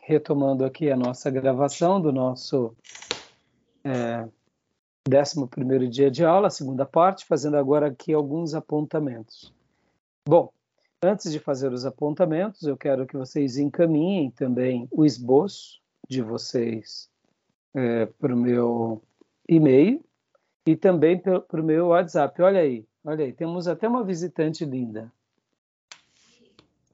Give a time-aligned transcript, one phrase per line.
[0.00, 2.74] retomando aqui a nossa gravação do nosso
[3.84, 4.28] é,
[5.08, 9.52] 11 dia de aula, segunda parte, fazendo agora aqui alguns apontamentos.
[10.26, 10.52] Bom,
[11.02, 17.08] antes de fazer os apontamentos, eu quero que vocês encaminhem também o esboço de vocês
[17.74, 19.02] é, para o meu
[19.48, 20.04] e-mail
[20.66, 22.40] e também para o meu WhatsApp.
[22.42, 25.10] Olha aí, olha aí, temos até uma visitante linda.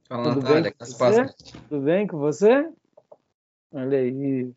[0.08, 1.26] Fala, Tudo Natália, bem com você?
[1.68, 2.72] Tudo bem com você?
[3.72, 4.52] Olha aí.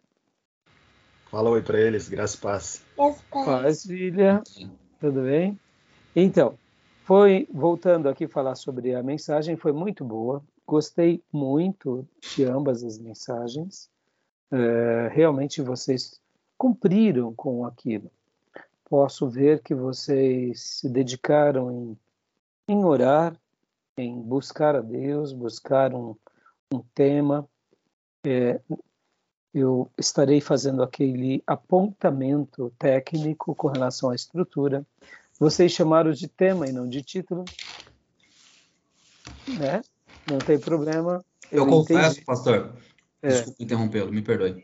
[1.29, 2.85] Fala oi para eles, graças e paz.
[3.31, 4.41] Paz, filha.
[4.99, 5.59] Tudo bem?
[6.15, 6.57] Então,
[7.03, 10.43] foi voltando aqui falar sobre a mensagem, foi muito boa.
[10.65, 13.89] Gostei muito de ambas as mensagens.
[14.51, 16.19] É, realmente vocês
[16.57, 18.11] cumpriram com aquilo.
[18.89, 21.97] Posso ver que vocês se dedicaram em,
[22.67, 23.35] em orar,
[23.97, 26.15] em buscar a Deus, buscar um,
[26.73, 27.47] um tema.
[28.23, 28.59] É,
[29.53, 34.85] eu estarei fazendo aquele apontamento técnico com relação à estrutura.
[35.39, 37.45] Vocês chamaram de tema e não de título,
[39.47, 39.81] né?
[40.29, 41.23] Não tem problema.
[41.51, 42.25] Eu, eu confesso, entendi.
[42.25, 42.75] pastor,
[43.21, 43.29] é.
[43.29, 44.63] desculpe interrompê-lo, me perdoe.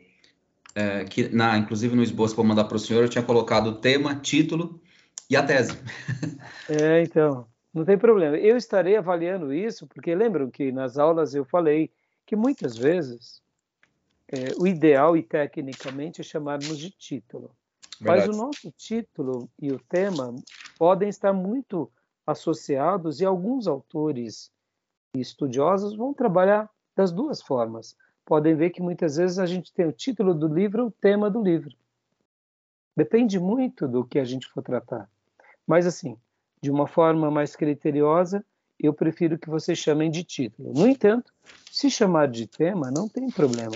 [0.75, 3.75] É, que na, inclusive no esboço para mandar para o senhor, eu tinha colocado o
[3.79, 4.81] tema, título
[5.29, 5.73] e a tese.
[6.67, 8.35] É, então, não tem problema.
[8.37, 11.91] Eu estarei avaliando isso, porque lembram que nas aulas eu falei
[12.25, 13.39] que muitas vezes
[14.27, 17.55] é, o ideal e tecnicamente é chamarmos de título.
[17.99, 18.27] Verdade.
[18.27, 20.35] Mas o nosso título e o tema
[20.77, 21.91] podem estar muito
[22.25, 24.51] associados e alguns autores
[25.15, 27.95] e estudiosos vão trabalhar das duas formas.
[28.25, 31.41] Podem ver que muitas vezes a gente tem o título do livro o tema do
[31.41, 31.75] livro.
[32.97, 35.09] Depende muito do que a gente for tratar.
[35.67, 36.17] Mas assim,
[36.61, 38.43] de uma forma mais criteriosa,
[38.79, 40.73] eu prefiro que vocês chamem de título.
[40.73, 41.31] No entanto,
[41.71, 43.75] se chamar de tema, não tem problema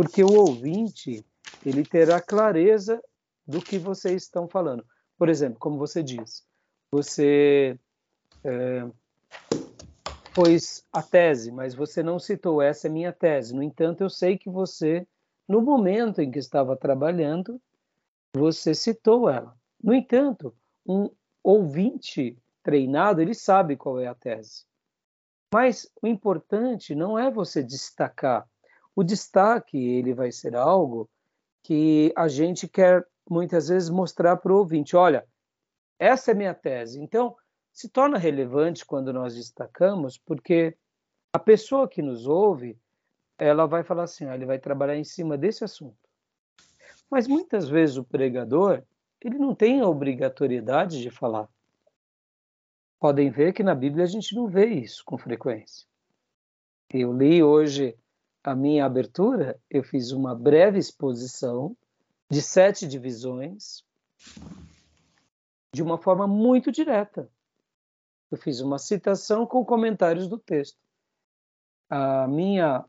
[0.00, 1.22] porque o ouvinte
[1.62, 3.04] ele terá clareza
[3.46, 4.82] do que vocês estão falando.
[5.18, 6.42] Por exemplo, como você diz,
[6.90, 7.78] você
[8.42, 8.88] é,
[10.32, 13.54] pôs a tese, mas você não citou essa é minha tese.
[13.54, 15.06] No entanto, eu sei que você,
[15.46, 17.60] no momento em que estava trabalhando,
[18.34, 19.54] você citou ela.
[19.84, 21.10] No entanto, um
[21.44, 24.64] ouvinte treinado, ele sabe qual é a tese.
[25.52, 28.48] Mas o importante não é você destacar
[29.00, 31.08] o destaque ele vai ser algo
[31.62, 35.26] que a gente quer muitas vezes mostrar para o ouvinte, olha,
[35.98, 37.00] essa é minha tese.
[37.00, 37.34] Então,
[37.72, 40.76] se torna relevante quando nós destacamos, porque
[41.32, 42.78] a pessoa que nos ouve,
[43.38, 45.96] ela vai falar assim, ele vai trabalhar em cima desse assunto.
[47.10, 48.82] Mas muitas vezes o pregador,
[49.18, 51.48] ele não tem a obrigatoriedade de falar.
[52.98, 55.86] Podem ver que na Bíblia a gente não vê isso com frequência.
[56.92, 57.96] Eu li hoje
[58.42, 61.76] a minha abertura, eu fiz uma breve exposição
[62.30, 63.84] de sete divisões
[65.72, 67.30] de uma forma muito direta.
[68.30, 70.78] Eu fiz uma citação com comentários do texto.
[71.88, 72.84] A minha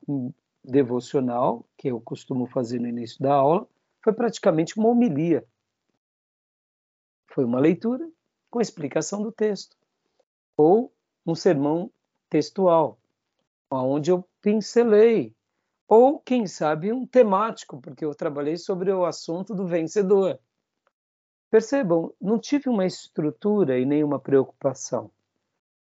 [0.64, 3.68] devocional, que eu costumo fazer no início da aula,
[4.04, 5.46] foi praticamente uma homilia.
[7.28, 8.10] Foi uma leitura
[8.50, 9.76] com explicação do texto.
[10.56, 10.94] Ou
[11.26, 11.92] um sermão
[12.30, 13.00] textual,
[13.70, 15.36] onde eu pincelei
[15.94, 20.40] ou, quem sabe, um temático, porque eu trabalhei sobre o assunto do vencedor.
[21.50, 25.12] Percebam, não tive uma estrutura e nenhuma preocupação,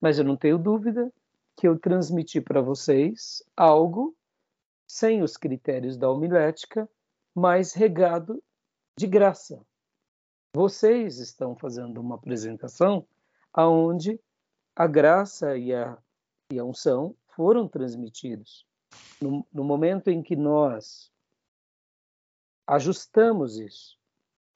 [0.01, 1.13] mas eu não tenho dúvida
[1.55, 4.17] que eu transmiti para vocês algo
[4.87, 6.89] sem os critérios da homilética,
[7.35, 8.43] mas regado
[8.97, 9.61] de graça.
[10.55, 13.07] Vocês estão fazendo uma apresentação
[13.53, 14.19] aonde
[14.75, 15.99] a graça e a,
[16.51, 18.67] e a unção foram transmitidos
[19.21, 21.11] no, no momento em que nós
[22.67, 23.99] ajustamos isso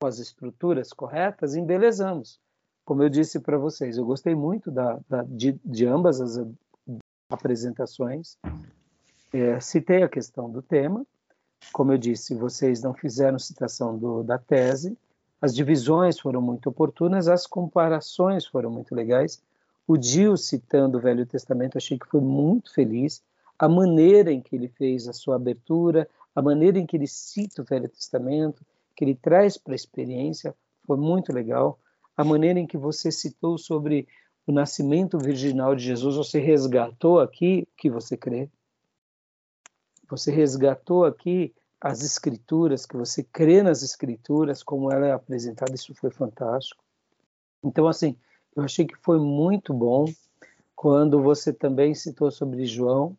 [0.00, 2.40] com as estruturas corretas, embelezamos.
[2.84, 6.44] Como eu disse para vocês, eu gostei muito da, da, de, de, ambas as
[7.30, 8.36] apresentações.
[9.32, 11.06] É, citei a questão do tema.
[11.72, 14.98] Como eu disse, vocês não fizeram citação do, da tese.
[15.40, 19.40] As divisões foram muito oportunas, as comparações foram muito legais.
[19.86, 23.22] O Dio citando o Velho Testamento, achei que foi muito feliz
[23.62, 27.62] a maneira em que ele fez a sua abertura, a maneira em que ele cita
[27.62, 28.66] o Velho Testamento,
[28.96, 30.52] que ele traz para a experiência,
[30.84, 31.78] foi muito legal.
[32.16, 34.08] A maneira em que você citou sobre
[34.48, 38.50] o nascimento virginal de Jesus, você resgatou aqui o que você crê.
[40.10, 45.94] Você resgatou aqui as escrituras, que você crê nas escrituras, como ela é apresentada, isso
[45.94, 46.82] foi fantástico.
[47.62, 48.16] Então, assim,
[48.56, 50.06] eu achei que foi muito bom
[50.74, 53.16] quando você também citou sobre João,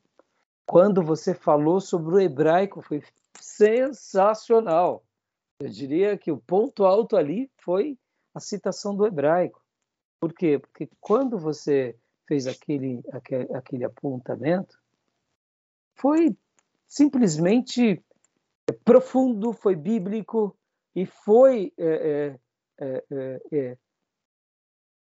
[0.66, 3.04] quando você falou sobre o hebraico, foi
[3.40, 5.04] sensacional.
[5.60, 7.98] Eu diria que o ponto alto ali foi
[8.34, 9.62] a citação do hebraico.
[10.20, 10.60] Por quê?
[10.60, 14.80] Porque quando você fez aquele, aquele, aquele apontamento,
[15.96, 16.36] foi
[16.88, 18.04] simplesmente
[18.84, 20.58] profundo, foi bíblico
[20.96, 22.38] e foi é,
[22.80, 23.78] é, é, é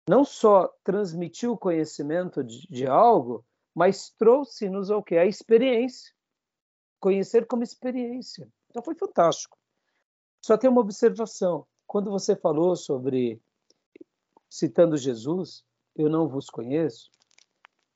[0.08, 5.16] não só transmitiu o conhecimento de, de algo, mas trouxe-nos o que?
[5.16, 6.12] A experiência.
[7.00, 8.48] Conhecer como experiência.
[8.70, 9.58] Então foi fantástico.
[10.40, 11.66] Só tem uma observação.
[11.86, 13.40] Quando você falou sobre,
[14.48, 15.64] citando Jesus,
[15.96, 17.10] eu não vos conheço,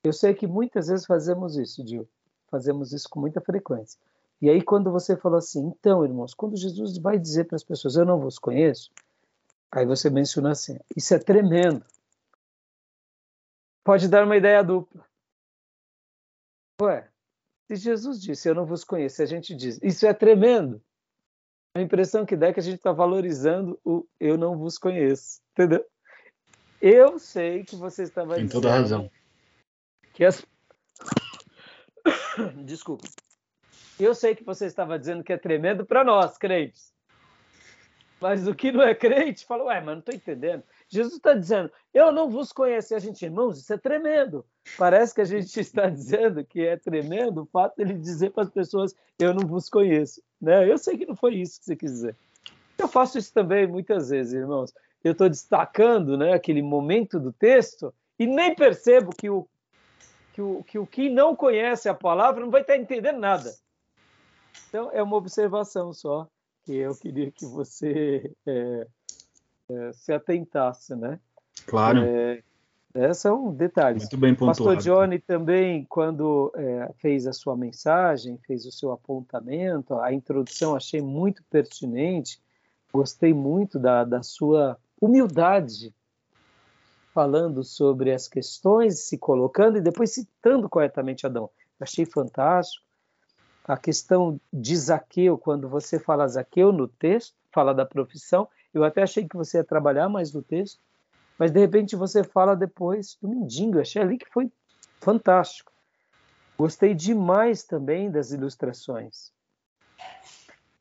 [0.03, 2.09] eu sei que muitas vezes fazemos isso, Dio.
[2.51, 4.01] Fazemos isso com muita frequência.
[4.41, 7.97] E aí, quando você falou assim, então, irmãos, quando Jesus vai dizer para as pessoas,
[7.97, 8.91] eu não vos conheço,
[9.71, 11.85] aí você menciona assim, isso é tremendo.
[13.83, 15.08] Pode dar uma ideia dupla.
[16.81, 17.09] Ué,
[17.67, 20.81] se Jesus disse, eu não vos conheço, a gente diz, isso é tremendo.
[21.75, 25.41] A impressão que dá é que a gente está valorizando o eu não vos conheço,
[25.53, 25.85] entendeu?
[26.81, 29.11] Eu sei que você estava Tem toda razão.
[30.13, 30.45] Que as...
[32.65, 33.07] Desculpa.
[33.99, 36.93] Eu sei que você estava dizendo que é tremendo para nós, crentes.
[38.21, 40.63] Mas o que não é crente, fala, ué, mas não estou entendendo.
[40.89, 42.95] Jesus está dizendo, eu não vos conheço.
[42.95, 44.45] A gente, irmãos, isso é tremendo.
[44.77, 48.51] Parece que a gente está dizendo que é tremendo o fato dele dizer para as
[48.51, 50.23] pessoas, eu não vos conheço.
[50.41, 50.71] Né?
[50.71, 52.17] Eu sei que não foi isso que você quis dizer.
[52.79, 54.73] Eu faço isso também muitas vezes, irmãos.
[55.05, 59.47] Eu estou destacando né, aquele momento do texto e nem percebo que o,
[60.33, 63.55] que o que o que não conhece a palavra não vai estar entendendo nada.
[64.69, 66.27] Então, é uma observação só
[66.65, 68.87] que eu queria que você é,
[69.69, 71.19] é, se atentasse, né?
[71.67, 72.01] Claro.
[72.05, 72.43] É,
[72.95, 73.99] esse é um detalhe.
[73.99, 74.65] Muito bem pontuado.
[74.65, 80.75] Pastor Johnny também, quando é, fez a sua mensagem, fez o seu apontamento, a introdução
[80.75, 82.41] achei muito pertinente,
[82.93, 85.95] gostei muito da, da sua humildade,
[87.13, 91.51] falando sobre as questões, se colocando e depois citando corretamente Adão.
[91.79, 92.85] Achei fantástico.
[93.65, 99.03] A questão de Zaqueu, quando você fala Zaqueu no texto, fala da profissão, eu até
[99.03, 100.81] achei que você ia trabalhar mais no texto,
[101.39, 103.77] mas de repente você fala depois do mendigo.
[103.77, 104.51] Eu achei ali que foi
[105.01, 105.73] fantástico.
[106.59, 109.33] Gostei demais também das ilustrações.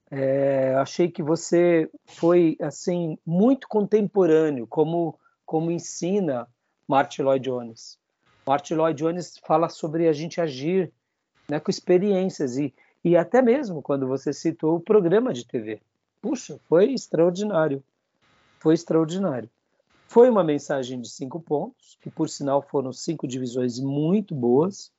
[0.09, 6.45] É, achei que você foi assim muito contemporâneo, como como ensina
[6.85, 7.97] Martin Lloyd Jones.
[8.45, 10.91] Martin Lloyd Jones fala sobre a gente agir
[11.49, 15.81] né, com experiências e, e até mesmo quando você citou o programa de TV.
[16.21, 17.83] Puxa, foi extraordinário.
[18.59, 19.49] Foi extraordinário.
[20.07, 24.91] Foi uma mensagem de cinco pontos, que por sinal foram cinco divisões muito boas.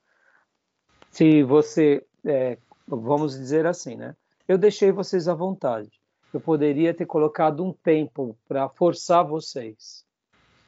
[1.10, 4.14] Se você, é, vamos dizer assim, né?
[4.46, 5.90] Eu deixei vocês à vontade.
[6.32, 10.04] Eu poderia ter colocado um tempo para forçar vocês.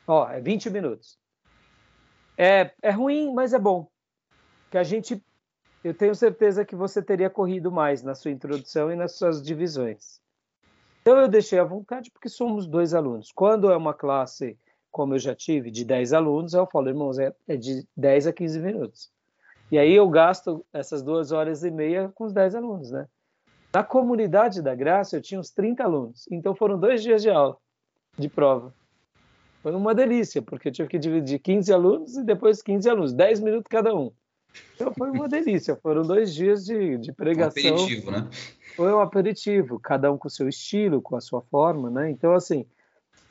[0.06, 1.18] Ó, é 20 minutos.
[2.36, 3.90] É, é ruim, mas é bom.
[4.70, 5.22] Que a gente,
[5.84, 10.20] eu tenho certeza que você teria corrido mais na sua introdução e nas suas divisões.
[11.00, 13.32] Então eu deixei à vontade porque somos dois alunos.
[13.32, 14.58] Quando é uma classe,
[14.90, 18.32] como eu já tive, de 10 alunos, eu falo, irmãos, é, é de 10 a
[18.32, 19.10] 15 minutos.
[19.70, 23.06] E aí eu gasto essas duas horas e meia com os 10 alunos, né?
[23.72, 27.56] Na comunidade da Graça eu tinha uns 30 alunos, então foram dois dias de aula,
[28.18, 28.74] de prova.
[29.62, 33.40] Foi uma delícia, porque eu tive que dividir 15 alunos e depois 15 alunos, 10
[33.40, 34.10] minutos cada um.
[34.74, 37.70] Então foi uma delícia, foram dois dias de, de pregação.
[37.70, 38.30] Um aperitivo, né?
[38.76, 42.10] Foi um aperitivo, cada um com o seu estilo, com a sua forma, né?
[42.10, 42.64] Então, assim,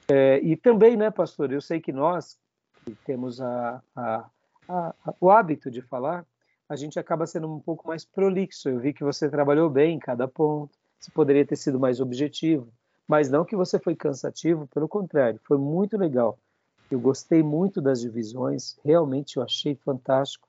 [0.10, 2.38] é, e também, né, pastor, eu sei que nós,
[2.84, 4.30] que temos a, a,
[4.68, 6.26] a, o hábito de falar,
[6.68, 8.70] a gente acaba sendo um pouco mais prolixo.
[8.70, 12.72] Eu vi que você trabalhou bem em cada ponto, você poderia ter sido mais objetivo,
[13.08, 16.40] mas não que você foi cansativo, pelo contrário, foi muito legal.
[16.90, 20.49] Eu gostei muito das divisões, realmente eu achei fantástico.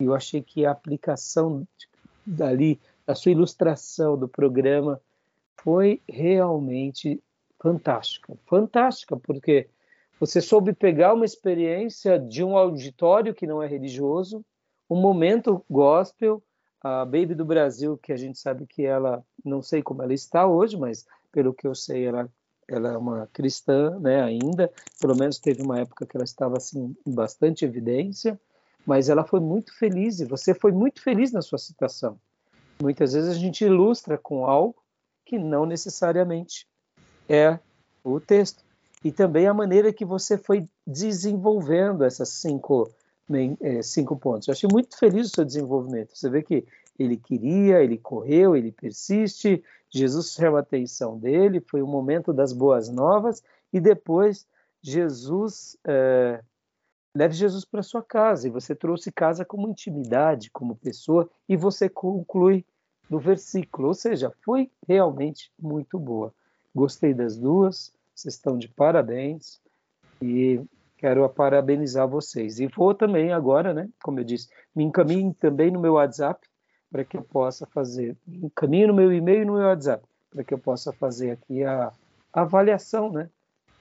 [0.00, 1.66] Eu achei que a aplicação
[2.24, 5.00] dali, a sua ilustração do programa
[5.56, 7.20] foi realmente
[7.58, 8.36] fantástica.
[8.46, 9.68] Fantástica, porque
[10.20, 14.44] você soube pegar uma experiência de um auditório que não é religioso,
[14.88, 16.42] um momento gospel,
[16.80, 20.46] a Baby do Brasil, que a gente sabe que ela, não sei como ela está
[20.46, 22.28] hoje, mas pelo que eu sei, ela,
[22.68, 26.96] ela é uma cristã né, ainda, pelo menos teve uma época que ela estava assim,
[27.06, 28.40] em bastante evidência
[28.88, 32.18] mas ela foi muito feliz e você foi muito feliz na sua citação.
[32.80, 34.76] Muitas vezes a gente ilustra com algo
[35.26, 36.66] que não necessariamente
[37.28, 37.58] é
[38.02, 38.64] o texto.
[39.04, 42.90] E também a maneira que você foi desenvolvendo essas cinco
[43.60, 44.48] é, cinco pontos.
[44.48, 46.16] Eu achei muito feliz o seu desenvolvimento.
[46.16, 46.66] Você vê que
[46.98, 52.54] ele queria, ele correu, ele persiste, Jesus chama a atenção dele, foi o momento das
[52.54, 54.46] boas novas, e depois
[54.80, 56.42] Jesus é,
[57.14, 61.88] leve Jesus para sua casa, e você trouxe casa como intimidade, como pessoa, e você
[61.88, 62.64] conclui
[63.08, 66.32] no versículo, ou seja, foi realmente muito boa.
[66.74, 69.60] Gostei das duas, vocês estão de parabéns,
[70.20, 70.60] e
[70.96, 72.58] quero parabenizar vocês.
[72.58, 76.46] E vou também agora, né, como eu disse, me encaminhe também no meu WhatsApp,
[76.90, 80.54] para que eu possa fazer, encaminhe no meu e-mail e no meu WhatsApp, para que
[80.54, 81.92] eu possa fazer aqui a,
[82.32, 83.28] avaliação, né,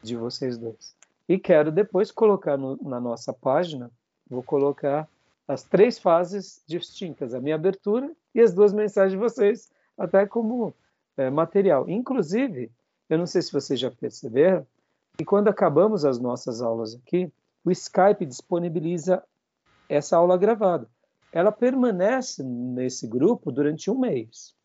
[0.02, 0.96] de vocês dois.
[1.28, 3.92] E quero depois colocar no, na nossa página,
[4.30, 5.08] vou colocar
[5.48, 10.74] as três fases distintas, a minha abertura e as duas mensagens de vocês, até como
[11.16, 11.90] é, material.
[11.90, 12.72] Inclusive,
[13.10, 14.66] eu não sei se vocês já perceberam,
[15.18, 17.32] que quando acabamos as nossas aulas aqui,
[17.66, 19.24] o Skype disponibiliza
[19.90, 20.88] essa aula gravada.
[21.32, 24.56] Ela permanece nesse grupo durante um mês.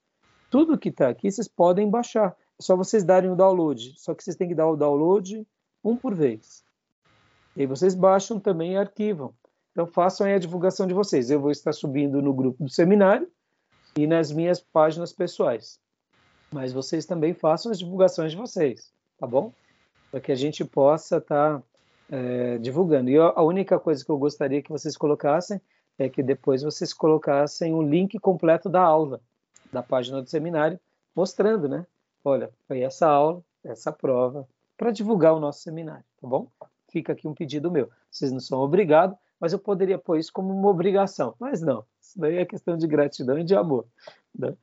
[0.51, 2.37] Tudo que está aqui vocês podem baixar.
[2.59, 3.95] É só vocês darem o download.
[3.97, 5.47] Só que vocês têm que dar o download
[5.85, 6.65] um por vez.
[7.57, 9.35] E vocês baixam também e arquivam.
[9.73, 11.31] Então façam aí a divulgação de vocês.
[11.31, 13.29] Eu vou estar subindo no grupo do seminário
[13.97, 15.81] e nas minhas páginas pessoais.
[16.51, 19.53] Mas vocês também façam as divulgações de vocês, tá bom?
[20.11, 21.63] Para que a gente possa estar tá,
[22.11, 23.11] é, divulgando.
[23.11, 25.61] E a única coisa que eu gostaria que vocês colocassem
[25.99, 29.21] é que depois vocês colocassem o link completo da aula,
[29.73, 30.79] da página do seminário,
[31.15, 31.87] mostrando, né?
[32.25, 34.47] Olha, foi essa aula, essa prova,
[34.83, 36.51] para divulgar o nosso seminário, tá bom?
[36.91, 37.89] Fica aqui um pedido meu.
[38.11, 41.37] Vocês não são obrigados, mas eu poderia pôr isso como uma obrigação.
[41.39, 43.87] Mas não, isso daí é questão de gratidão e de amor.
[44.37, 44.57] Né?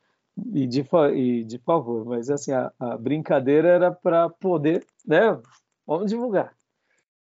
[0.54, 0.86] E, de,
[1.16, 2.04] e de favor.
[2.04, 5.42] Mas assim, a, a brincadeira era para poder, né?
[5.88, 6.54] Vamos divulgar.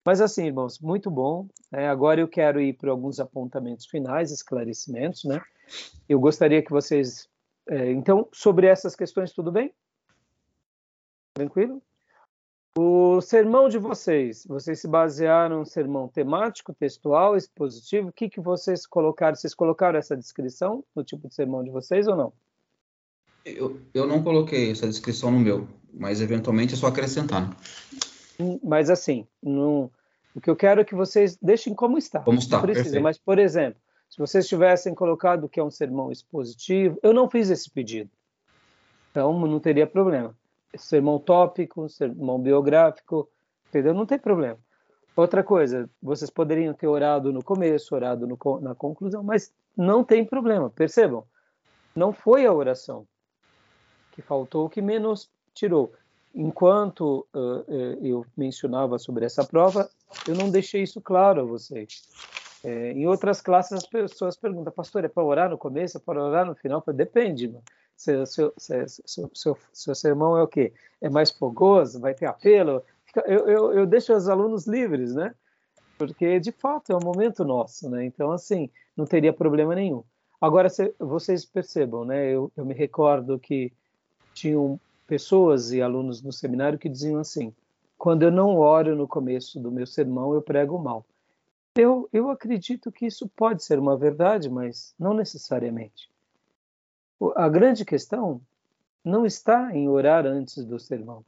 [0.03, 1.47] Mas assim, irmãos, muito bom.
[1.71, 5.39] É, agora eu quero ir para alguns apontamentos finais, esclarecimentos, né?
[6.09, 7.29] Eu gostaria que vocês.
[7.69, 9.71] É, então, sobre essas questões, tudo bem?
[11.35, 11.79] Tranquilo?
[12.77, 18.09] O sermão de vocês, vocês se basearam no sermão temático, textual, expositivo?
[18.09, 19.36] O que, que vocês colocaram?
[19.36, 22.33] Vocês colocaram essa descrição no tipo de sermão de vocês ou não?
[23.43, 27.50] Eu, eu não coloquei essa descrição no meu, mas eventualmente é só acrescentar.
[27.50, 27.55] Né?
[28.39, 29.89] Hum, mas assim, o
[30.41, 32.19] que eu quero é que vocês deixem como está.
[32.19, 33.03] Como está, precisa, perfeito.
[33.03, 37.50] Mas, por exemplo, se vocês tivessem colocado que é um sermão expositivo, eu não fiz
[37.50, 38.12] esse pedido.
[39.09, 40.36] Então, não teria problema
[40.75, 43.29] sermão tópico, sermão biográfico,
[43.69, 43.93] entendeu?
[43.93, 44.57] Não tem problema.
[45.15, 50.24] Outra coisa, vocês poderiam ter orado no começo, orado no, na conclusão, mas não tem
[50.24, 51.24] problema, percebam.
[51.95, 53.07] Não foi a oração
[54.12, 55.91] que faltou, que menos tirou.
[56.36, 59.89] Enquanto uh, eu mencionava sobre essa prova,
[60.27, 62.03] eu não deixei isso claro a vocês.
[62.63, 66.24] É, em outras classes, as pessoas perguntam, pastor, é para orar no começo, é para
[66.24, 66.83] orar no final?
[66.93, 67.63] Depende, mano
[67.97, 70.71] seu, seu, seu, seu, seu sermão é o quê?
[71.01, 71.99] É mais fogoso?
[71.99, 72.83] Vai ter apelo?
[73.25, 75.33] Eu, eu, eu deixo os alunos livres, né?
[75.97, 78.05] Porque, de fato, é um momento nosso, né?
[78.05, 80.03] Então, assim, não teria problema nenhum.
[80.39, 82.29] Agora, vocês percebam, né?
[82.29, 83.73] Eu, eu me recordo que
[84.31, 87.51] tinham pessoas e alunos no seminário que diziam assim:
[87.97, 91.03] quando eu não oro no começo do meu sermão, eu prego mal.
[91.75, 96.09] Eu, eu acredito que isso pode ser uma verdade, mas não necessariamente.
[97.36, 98.41] A grande questão
[99.03, 101.25] não está em orar antes do sermão,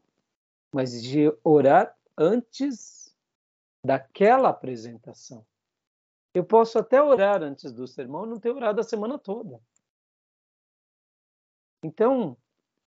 [0.73, 3.15] mas de orar antes
[3.83, 5.45] daquela apresentação.
[6.33, 9.59] Eu posso até orar antes do sermão e não ter orado a semana toda.
[11.83, 12.37] Então,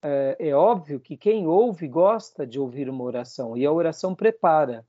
[0.02, 4.86] é, é, óbvio que quem ouve gosta de ouvir uma oração, e a oração prepara.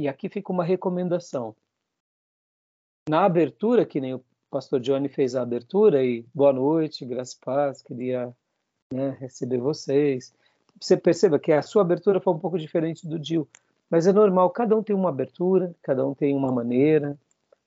[0.00, 1.56] E aqui fica uma recomendação.
[3.08, 7.40] Na abertura, que nem o pastor Johnny fez a abertura e boa noite, graças e
[7.40, 8.34] paz, queria
[8.92, 10.32] né, receber vocês.
[10.80, 13.48] Você perceba que a sua abertura foi um pouco diferente do Dil,
[13.90, 17.18] mas é normal, cada um tem uma abertura, cada um tem uma maneira.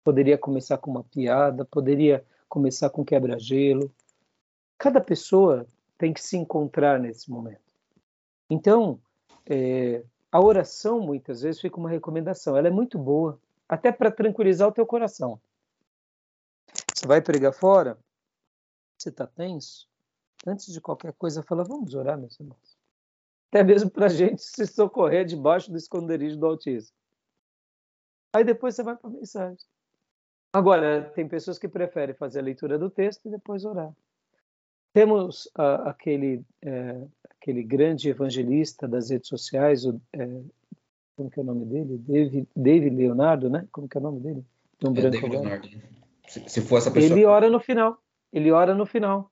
[0.03, 3.91] Poderia começar com uma piada, poderia começar com quebra-gelo.
[4.77, 7.61] Cada pessoa tem que se encontrar nesse momento.
[8.49, 8.99] Então,
[9.47, 12.57] é, a oração muitas vezes fica uma recomendação.
[12.57, 15.39] Ela é muito boa, até para tranquilizar o teu coração.
[17.01, 17.97] Você vai pregar fora?
[18.95, 19.89] Você está tenso?
[20.45, 22.77] Antes de qualquer coisa, fala: vamos orar, meus irmãos.
[23.49, 26.95] Até mesmo para a gente se socorrer debaixo do esconderijo do Altíssimo.
[28.31, 29.65] Aí depois você vai para a mensagem.
[30.53, 33.91] Agora, tem pessoas que preferem fazer a leitura do texto e depois orar.
[34.93, 40.51] Temos aquele, uh, aquele grande evangelista das redes sociais, o, uh,
[41.15, 41.97] como que é o nome dele?
[41.97, 43.67] David, David Leonardo, né?
[43.71, 44.45] Como que é o nome dele?
[44.83, 46.00] Um é David Leonardo.
[46.31, 47.11] Se, for essa pessoa.
[47.11, 48.01] Ele ora no final.
[48.31, 49.29] Ele ora no final.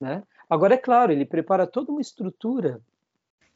[0.00, 0.22] Né?
[0.48, 2.80] Agora, é claro, ele prepara toda uma estrutura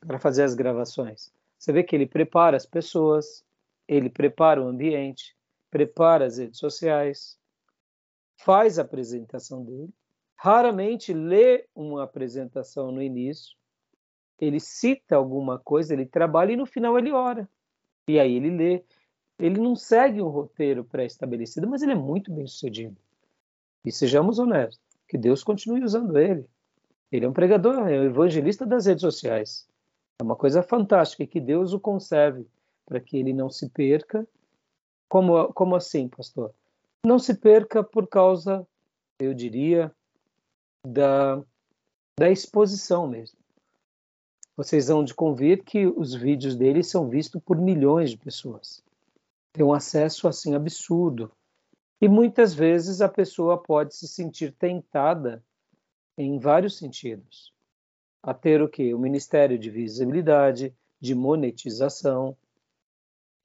[0.06, 1.33] para fazer as gravações.
[1.59, 3.44] Você vê que ele prepara as pessoas,
[3.88, 5.35] ele prepara o ambiente,
[5.71, 7.38] prepara as redes sociais,
[8.37, 9.92] faz a apresentação dele,
[10.37, 13.56] raramente lê uma apresentação no início,
[14.38, 17.49] ele cita alguma coisa, ele trabalha e no final ele ora.
[18.06, 18.85] E aí ele lê.
[19.38, 22.97] Ele não segue um roteiro pré-estabelecido, mas ele é muito bem sucedido.
[23.85, 26.47] E sejamos honestos, que Deus continue usando ele.
[27.11, 29.69] Ele é um pregador, é um evangelista das redes sociais.
[30.21, 32.47] É uma coisa fantástica que Deus o conserve
[32.87, 34.26] para que ele não se perca.
[35.09, 36.53] Como, como assim, pastor?
[37.05, 38.67] Não se perca por causa,
[39.21, 39.93] eu diria,
[40.87, 41.43] da,
[42.19, 43.38] da exposição mesmo.
[44.57, 48.83] Vocês vão de convir que os vídeos dele são vistos por milhões de pessoas.
[49.54, 51.30] Tem um acesso assim absurdo.
[52.00, 55.42] E muitas vezes a pessoa pode se sentir tentada
[56.18, 57.54] em vários sentidos
[58.20, 58.92] a ter o que?
[58.92, 62.37] O Ministério de Visibilidade, de monetização.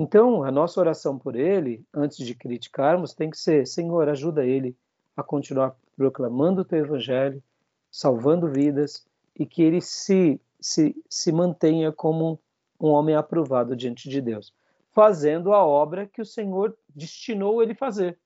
[0.01, 4.75] Então, a nossa oração por ele, antes de criticarmos, tem que ser: Senhor, ajuda ele
[5.15, 7.43] a continuar proclamando o teu evangelho,
[7.91, 9.05] salvando vidas
[9.37, 12.39] e que ele se, se, se mantenha como
[12.79, 14.53] um homem aprovado diante de Deus,
[14.93, 18.17] fazendo a obra que o Senhor destinou ele fazer.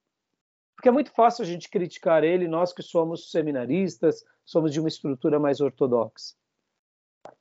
[0.75, 4.89] Porque é muito fácil a gente criticar ele, nós que somos seminaristas, somos de uma
[4.89, 6.36] estrutura mais ortodoxa.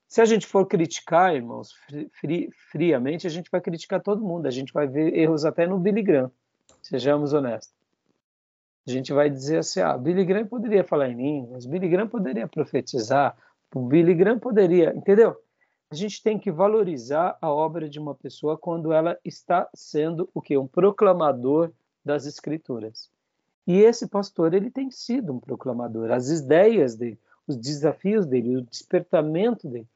[0.06, 1.72] Se a gente for criticar, irmãos,
[2.20, 4.46] fri, friamente, a gente vai criticar todo mundo.
[4.46, 6.30] A gente vai ver erros até no Billy Graham.
[6.82, 7.74] Sejamos honestos.
[8.86, 12.48] A gente vai dizer assim: ah, Billy Graham poderia falar em línguas, Billy Graham poderia
[12.48, 13.36] profetizar,
[13.74, 15.36] o Billy Graham poderia, entendeu?
[15.92, 20.40] A gente tem que valorizar a obra de uma pessoa quando ela está sendo o
[20.40, 21.70] que um proclamador
[22.02, 23.10] das escrituras.
[23.66, 26.10] E esse pastor ele tem sido um proclamador.
[26.10, 29.86] As ideias dele, os desafios dele, o despertamento dele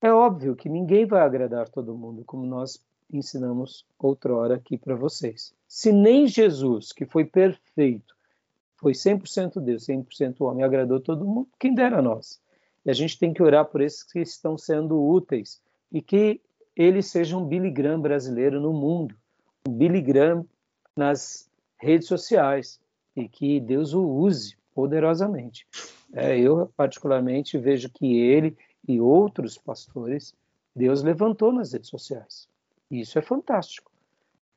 [0.00, 5.54] é óbvio que ninguém vai agradar todo mundo, como nós ensinamos outrora aqui para vocês.
[5.68, 8.16] Se nem Jesus, que foi perfeito,
[8.74, 12.42] foi 100% Deus, 100% homem, agradou todo mundo, quem dera nós.
[12.84, 16.40] E a gente tem que orar por esses que estão sendo úteis e que
[16.76, 19.14] eles sejam um Billy Graham brasileiro no mundo,
[19.66, 20.44] um Billy Graham
[20.96, 22.80] nas redes sociais
[23.16, 25.66] e que Deus o use poderosamente.
[26.12, 30.34] É, eu, particularmente, vejo que ele e outros pastores,
[30.74, 32.48] Deus levantou nas redes sociais.
[32.90, 33.90] Isso é fantástico.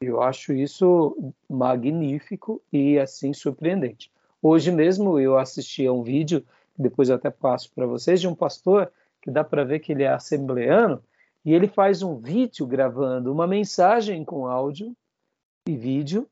[0.01, 4.11] Eu acho isso magnífico e assim surpreendente.
[4.41, 6.45] Hoje mesmo eu assisti a um vídeo,
[6.77, 10.03] depois eu até passo para vocês, de um pastor que dá para ver que ele
[10.03, 11.03] é assembleano
[11.43, 14.95] e ele faz um vídeo gravando uma mensagem com áudio
[15.67, 16.29] e vídeo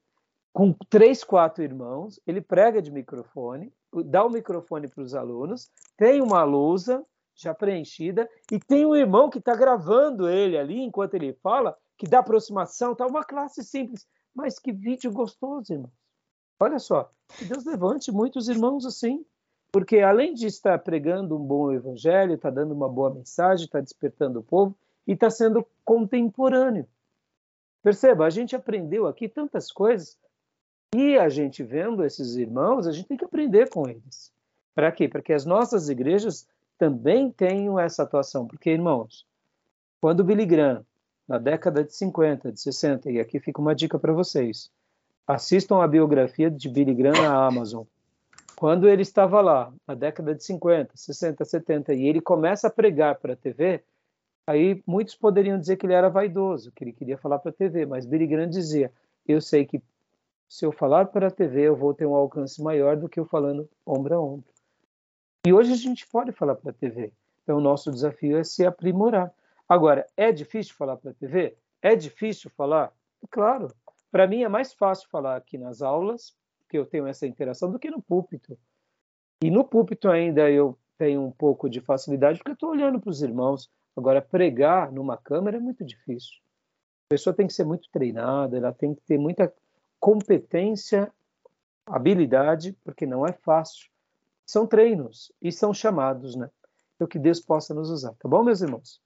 [0.53, 2.19] com três, quatro irmãos.
[2.25, 3.73] Ele prega de microfone,
[4.05, 7.05] dá o microfone para os alunos, tem uma lousa
[7.35, 12.07] já preenchida, e tem um irmão que está gravando ele ali enquanto ele fala, que
[12.07, 15.91] dá aproximação, tá uma classe simples, mas que vídeo gostoso, irmão.
[16.57, 19.25] Olha só, que Deus levante muitos irmãos assim,
[19.75, 24.39] porque além de estar pregando um bom evangelho, está dando uma boa mensagem, está despertando
[24.39, 24.73] o povo
[25.05, 26.87] e está sendo contemporâneo.
[27.83, 30.17] Perceba, a gente aprendeu aqui tantas coisas
[30.95, 34.31] e a gente vendo esses irmãos, a gente tem que aprender com eles.
[34.73, 35.09] Para quê?
[35.09, 38.47] Para que as nossas igrejas também tenham essa atuação.
[38.47, 39.27] Porque, irmãos,
[39.99, 40.85] quando Billy Graham,
[41.27, 44.71] na década de 50, de 60, e aqui fica uma dica para vocês,
[45.27, 47.83] assistam a biografia de Billy Graham na Amazon.
[48.57, 53.15] Quando ele estava lá, na década de 50, 60, 70, e ele começa a pregar
[53.15, 53.83] para a TV,
[54.47, 57.85] aí muitos poderiam dizer que ele era vaidoso, que ele queria falar para a TV,
[57.85, 58.91] mas Billy Graham dizia:
[59.27, 59.81] Eu sei que
[60.47, 63.25] se eu falar para a TV, eu vou ter um alcance maior do que eu
[63.25, 64.53] falando ombro a ombro.
[65.45, 67.11] E hoje a gente pode falar para a TV.
[67.43, 69.33] Então, o nosso desafio é se aprimorar.
[69.67, 71.57] Agora, é difícil falar para a TV?
[71.81, 72.91] É difícil falar?
[73.29, 73.67] Claro.
[74.11, 76.35] Para mim é mais fácil falar aqui nas aulas,
[76.75, 78.57] porque eu tenho essa interação, do que no púlpito.
[79.43, 83.09] E no púlpito ainda eu tenho um pouco de facilidade, porque eu estou olhando para
[83.09, 83.69] os irmãos.
[83.95, 86.39] Agora, pregar numa câmera é muito difícil.
[87.07, 89.53] A pessoa tem que ser muito treinada, ela tem que ter muita
[89.99, 91.11] competência,
[91.85, 93.89] habilidade, porque não é fácil
[94.45, 96.49] são treinos e são chamados, né?
[96.95, 99.01] Então que Deus possa nos usar, tá bom, meus irmãos?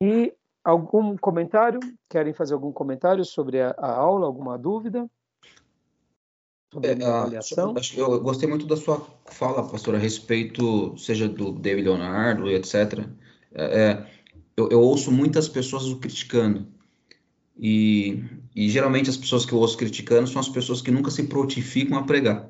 [0.00, 1.80] E algum comentário?
[2.08, 4.26] Querem fazer algum comentário sobre a, a aula?
[4.26, 5.08] Alguma dúvida?
[6.72, 7.74] Sobre é, a avaliação?
[7.96, 13.06] Eu gostei muito da sua fala, pastor, a respeito, seja do David Leonardo, etc.
[13.54, 14.06] É, é,
[14.56, 16.66] eu, eu ouço muitas pessoas o criticando.
[17.58, 18.22] E
[18.54, 21.98] E geralmente as pessoas que eu ouço criticando são as pessoas que nunca se prontificam
[21.98, 22.48] a pregar.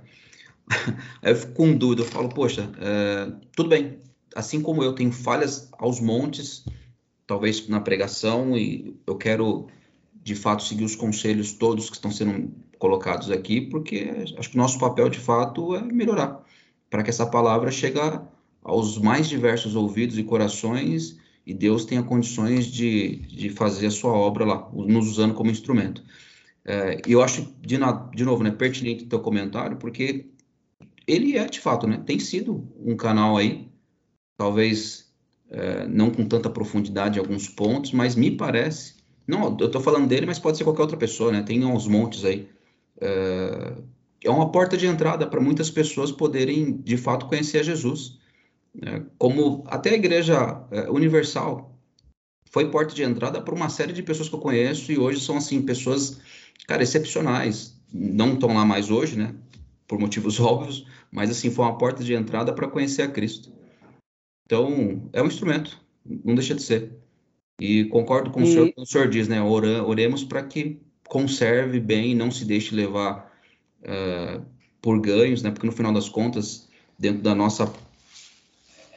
[1.22, 3.98] Aí eu fico com dúvida, eu falo, poxa, é, tudo bem,
[4.34, 6.64] assim como eu tenho falhas aos montes,
[7.26, 9.68] talvez na pregação, e eu quero
[10.22, 14.60] de fato seguir os conselhos todos que estão sendo colocados aqui, porque acho que o
[14.60, 16.44] nosso papel de fato é melhorar,
[16.90, 17.98] para que essa palavra chegue
[18.62, 24.10] aos mais diversos ouvidos e corações e Deus tenha condições de, de fazer a sua
[24.10, 26.02] obra lá, nos usando como instrumento.
[26.64, 27.78] É, eu acho, de,
[28.14, 30.26] de novo, né, pertinente o teu comentário, porque
[31.06, 33.68] ele é, de fato, né, tem sido um canal aí,
[34.36, 35.12] talvez
[35.48, 40.08] é, não com tanta profundidade em alguns pontos, mas me parece, não, eu estou falando
[40.08, 42.48] dele, mas pode ser qualquer outra pessoa, né, tem uns montes aí,
[43.00, 43.76] é,
[44.24, 48.18] é uma porta de entrada para muitas pessoas poderem, de fato, conhecer a Jesus.
[48.74, 49.04] Né?
[49.18, 51.72] Como até a Igreja é, Universal
[52.50, 55.36] foi porta de entrada para uma série de pessoas que eu conheço e hoje são,
[55.36, 56.20] assim, pessoas,
[56.66, 57.78] cara, excepcionais.
[57.92, 59.34] Não estão lá mais hoje, né?
[59.86, 63.52] Por motivos óbvios, mas, assim, foi uma porta de entrada para conhecer a Cristo.
[64.46, 66.92] Então, é um instrumento, não deixa de ser.
[67.60, 68.44] E concordo com e...
[68.44, 69.42] o senhor, o senhor diz, né?
[69.42, 73.32] oremos para que conserve bem e não se deixe levar
[73.82, 74.44] uh,
[74.80, 75.50] por ganhos, né?
[75.50, 77.72] Porque no final das contas, dentro da nossa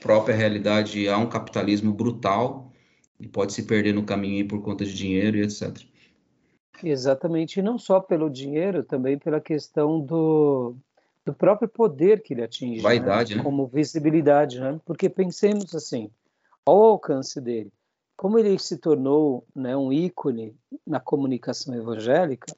[0.01, 2.71] própria realidade, há um capitalismo brutal
[3.19, 5.77] e pode se perder no caminho por conta de dinheiro e etc.
[6.83, 10.75] Exatamente, e não só pelo dinheiro, também pela questão do,
[11.25, 12.77] do próprio poder que ele atinge.
[12.77, 12.81] Né?
[12.81, 13.37] Vaidade, né?
[13.37, 13.43] né?
[13.43, 14.79] Como visibilidade, né?
[14.85, 16.09] Porque pensemos assim,
[16.65, 17.71] ao alcance dele,
[18.19, 20.53] como ele se tornou né, um ícone
[20.85, 22.53] na comunicação evangélica,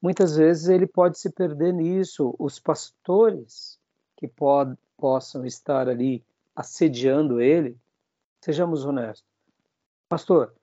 [0.00, 2.36] muitas vezes ele pode se perder nisso.
[2.38, 3.80] Os pastores
[4.16, 6.22] que pod, possam estar ali
[6.54, 7.76] assediando ele,
[8.40, 9.28] sejamos honestos.
[10.08, 10.54] Pastor,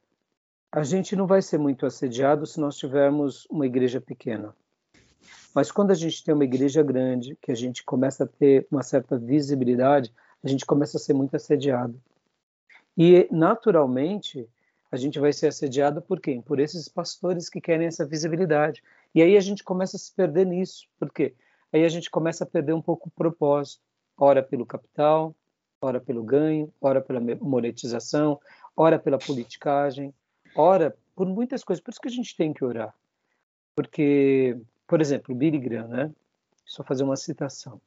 [0.71, 4.55] a gente não vai ser muito assediado se nós tivermos uma igreja pequena.
[5.53, 8.83] Mas quando a gente tem uma igreja grande, que a gente começa a ter uma
[8.83, 12.01] certa visibilidade, a gente começa a ser muito assediado.
[12.97, 14.47] E, naturalmente,
[14.91, 16.41] a gente vai ser assediado por quem?
[16.41, 18.83] Por esses pastores que querem essa visibilidade.
[19.15, 20.87] E aí a gente começa a se perder nisso.
[20.99, 21.33] Por quê?
[21.71, 23.81] Aí a gente começa a perder um pouco o propósito.
[24.15, 25.35] Ora pelo capital,
[25.81, 28.39] ora pelo ganho, ora pela monetização,
[28.77, 30.13] ora pela politicagem,
[30.55, 31.83] ora por muitas coisas.
[31.83, 32.93] Por isso que a gente tem que orar.
[33.75, 34.55] Porque,
[34.87, 36.11] por exemplo, Billy Graham, né?
[36.63, 37.81] Só fazer uma citação.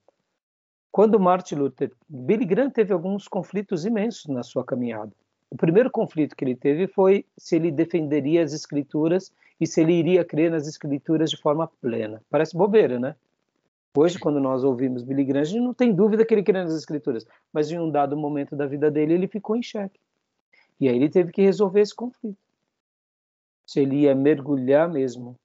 [0.97, 5.13] Quando Martin Luther, Billy Graham teve alguns conflitos imensos na sua caminhada.
[5.51, 9.31] O primeiro conflito que ele teve foi se ele defenderia as escrituras
[9.61, 12.23] e se ele iria crer nas escrituras de forma plena.
[12.31, 13.15] Parece bobeira, né?
[13.95, 16.73] Hoje, quando nós ouvimos Billy Graham, a gente não tem dúvida que ele crê nas
[16.73, 20.01] escrituras, mas em um dado momento da vida dele, ele ficou em xeque.
[20.81, 22.39] E aí ele teve que resolver esse conflito.
[23.67, 25.37] Se ele ia mergulhar mesmo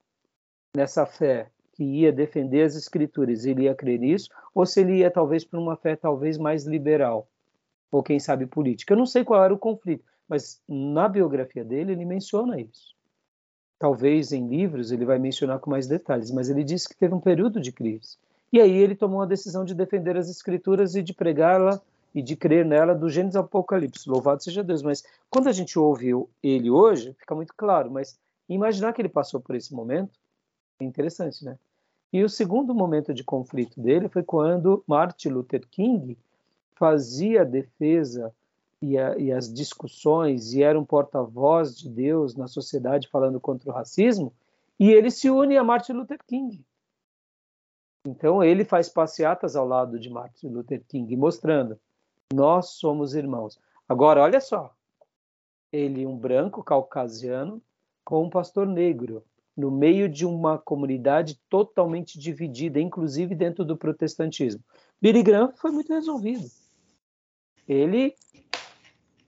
[0.74, 5.10] nessa fé que ia defender as escrituras, ele ia crer nisso, ou se ele ia
[5.10, 7.26] talvez para uma fé talvez mais liberal,
[7.90, 8.92] ou quem sabe política.
[8.92, 12.94] Eu não sei qual era o conflito, mas na biografia dele ele menciona isso.
[13.78, 17.20] Talvez em livros ele vai mencionar com mais detalhes, mas ele disse que teve um
[17.20, 18.16] período de crise.
[18.52, 21.80] E aí ele tomou a decisão de defender as escrituras e de pregá-la
[22.14, 24.08] e de crer nela do Gênesis Apocalipse.
[24.08, 24.82] Louvado seja Deus.
[24.82, 27.90] Mas quando a gente ouve ele hoje, fica muito claro.
[27.90, 30.12] Mas imaginar que ele passou por esse momento,
[30.84, 31.58] interessante, né?
[32.12, 36.18] E o segundo momento de conflito dele foi quando Martin Luther King
[36.74, 38.34] fazia a defesa
[38.82, 43.70] e, a, e as discussões e era um porta-voz de Deus na sociedade falando contra
[43.70, 44.32] o racismo,
[44.78, 46.62] e ele se une a Martin Luther King.
[48.04, 51.78] Então ele faz passeatas ao lado de Martin Luther King, mostrando
[52.34, 53.58] nós somos irmãos.
[53.88, 54.74] Agora, olha só,
[55.70, 57.62] ele um branco caucasiano
[58.04, 59.24] com um pastor negro
[59.56, 64.62] no meio de uma comunidade totalmente dividida, inclusive dentro do protestantismo.
[65.00, 66.48] Billy Graham foi muito resolvido.
[67.68, 68.14] Ele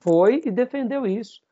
[0.01, 1.43] foi e defendeu isso.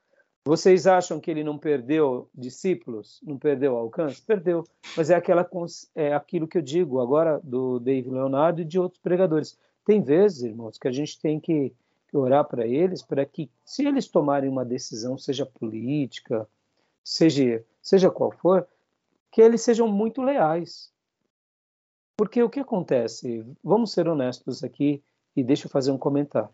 [0.45, 4.21] Vocês acham que ele não perdeu discípulos, não perdeu alcance?
[4.21, 4.65] Perdeu.
[4.97, 5.49] Mas é, aquela,
[5.95, 9.57] é aquilo que eu digo agora do Dave Leonardo e de outros pregadores.
[9.85, 11.73] Tem vezes, irmãos, que a gente tem que,
[12.13, 16.47] orar para eles, para que, se eles tomarem uma decisão, seja política,
[17.03, 18.67] seja seja qual for,
[19.31, 20.91] que eles sejam muito leais.
[22.17, 23.45] Porque o que acontece?
[23.63, 25.03] Vamos ser honestos aqui
[25.35, 26.51] e deixa eu fazer um comentário.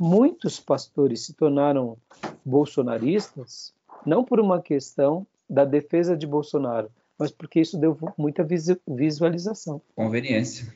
[0.00, 1.96] Muitos pastores se tornaram
[2.44, 3.72] bolsonaristas
[4.04, 8.46] não por uma questão da defesa de Bolsonaro, mas porque isso deu muita
[8.86, 9.80] visualização.
[9.94, 10.72] Conveniência.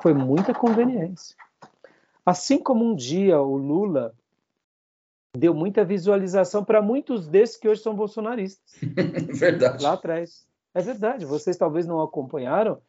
[0.00, 1.36] Foi muita conveniência.
[2.24, 4.14] Assim como um dia o Lula
[5.36, 8.78] deu muita visualização para muitos desses que hoje são bolsonaristas.
[9.38, 9.82] verdade.
[9.82, 10.46] Lá atrás.
[10.72, 12.80] É verdade, vocês talvez não acompanharam,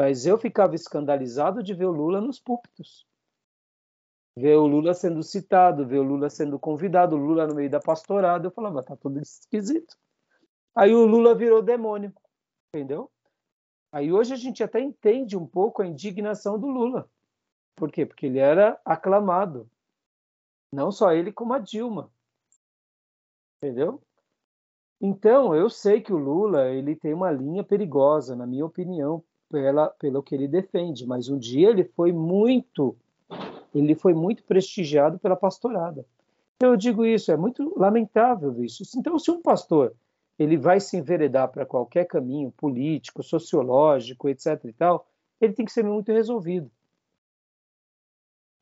[0.00, 3.04] mas eu ficava escandalizado de ver o Lula nos púlpitos.
[4.36, 7.80] Ver o Lula sendo citado, ver o Lula sendo convidado, o Lula no meio da
[7.80, 9.96] pastorada, eu falava, tá tudo esquisito.
[10.74, 12.12] Aí o Lula virou demônio,
[12.74, 13.10] entendeu?
[13.92, 17.10] Aí hoje a gente até entende um pouco a indignação do Lula.
[17.76, 18.06] Por quê?
[18.06, 19.68] Porque ele era aclamado.
[20.72, 22.10] Não só ele, como a Dilma.
[23.62, 24.00] Entendeu?
[25.00, 29.88] Então, eu sei que o Lula ele tem uma linha perigosa, na minha opinião, pela,
[29.88, 32.96] pelo que ele defende, mas um dia ele foi muito
[33.74, 36.04] ele foi muito prestigiado pela pastorada.
[36.56, 38.82] Então, eu digo isso, é muito lamentável isso.
[38.96, 39.94] Então, se um pastor
[40.38, 44.64] ele vai se enveredar para qualquer caminho político, sociológico, etc.
[44.64, 45.06] e tal,
[45.40, 46.70] ele tem que ser muito resolvido.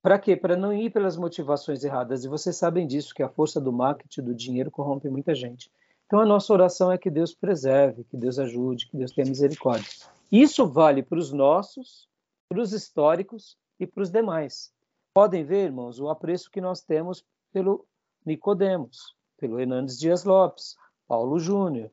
[0.03, 0.35] Para quê?
[0.35, 2.25] Para não ir pelas motivações erradas.
[2.25, 5.71] E vocês sabem disso, que a força do marketing, do dinheiro, corrompe muita gente.
[6.07, 9.89] Então a nossa oração é que Deus preserve, que Deus ajude, que Deus tenha misericórdia.
[10.33, 12.09] Isso vale para os nossos,
[12.49, 14.73] para os históricos e para os demais.
[15.13, 17.87] Podem ver, irmãos, o apreço que nós temos pelo
[18.25, 21.91] Nicodemos, pelo Hernandes Dias Lopes, Paulo Júnior,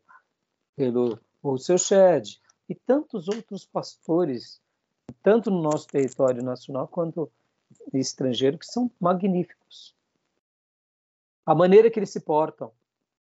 [0.76, 2.39] pelo Russell Shedd
[2.70, 4.62] e tantos outros pastores,
[5.24, 7.32] tanto no nosso território nacional quanto
[7.93, 9.95] estrangeiro, que são magníficos.
[11.45, 12.71] A maneira que eles se portam.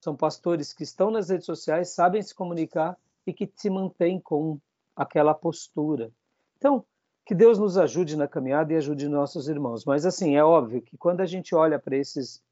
[0.00, 2.96] São pastores que estão nas redes sociais, sabem se comunicar
[3.26, 4.58] e que se mantêm com
[4.94, 6.10] aquela postura.
[6.56, 6.84] Então,
[7.26, 9.84] que Deus nos ajude na caminhada e ajude nossos irmãos.
[9.84, 12.42] Mas, assim, é óbvio que quando a gente olha para esses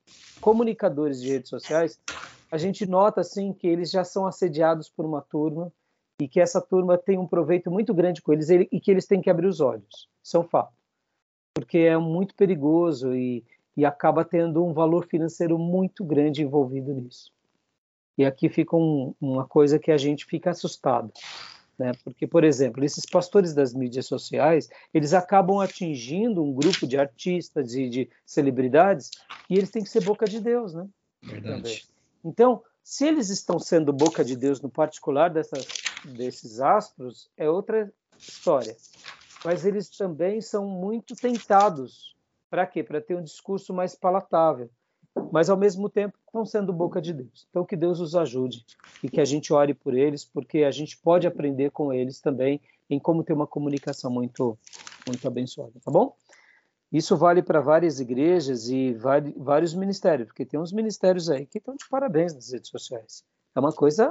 [0.41, 1.99] comunicadores de redes sociais,
[2.51, 5.73] a gente nota assim que eles já são assediados por uma turma
[6.21, 9.21] e que essa turma tem um proveito muito grande com eles e que eles têm
[9.21, 10.09] que abrir os olhos.
[10.23, 10.76] Isso é um fato.
[11.57, 13.43] Porque é muito perigoso e,
[13.75, 17.33] e acaba tendo um valor financeiro muito grande envolvido nisso.
[18.19, 21.11] E aqui fica um, uma coisa que a gente fica assustado.
[21.79, 21.93] Né?
[22.05, 27.75] Porque, por exemplo, esses pastores das mídias sociais, eles acabam atingindo um grupo de artistas
[27.75, 29.11] e de celebridades
[29.49, 30.87] e eles têm que ser boca de Deus, né?
[31.23, 31.57] Verdade.
[31.57, 31.83] Também.
[32.23, 35.67] Então, se eles estão sendo boca de Deus no particular dessas,
[36.05, 38.77] desses astros, é outra história.
[39.45, 42.17] Mas eles também são muito tentados.
[42.51, 42.83] Para quê?
[42.83, 44.71] Para ter um discurso mais palatável.
[45.33, 47.47] Mas, ao mesmo tempo, estão sendo boca de Deus.
[47.49, 48.65] Então, que Deus os ajude
[49.03, 52.61] e que a gente ore por eles, porque a gente pode aprender com eles também
[52.89, 54.59] em como ter uma comunicação muito,
[55.07, 55.73] muito abençoada.
[55.85, 56.15] Tá bom?
[56.93, 58.95] Isso vale para várias igrejas e
[59.37, 63.25] vários ministérios, porque tem uns ministérios aí que estão de parabéns nas redes sociais.
[63.55, 64.11] É uma coisa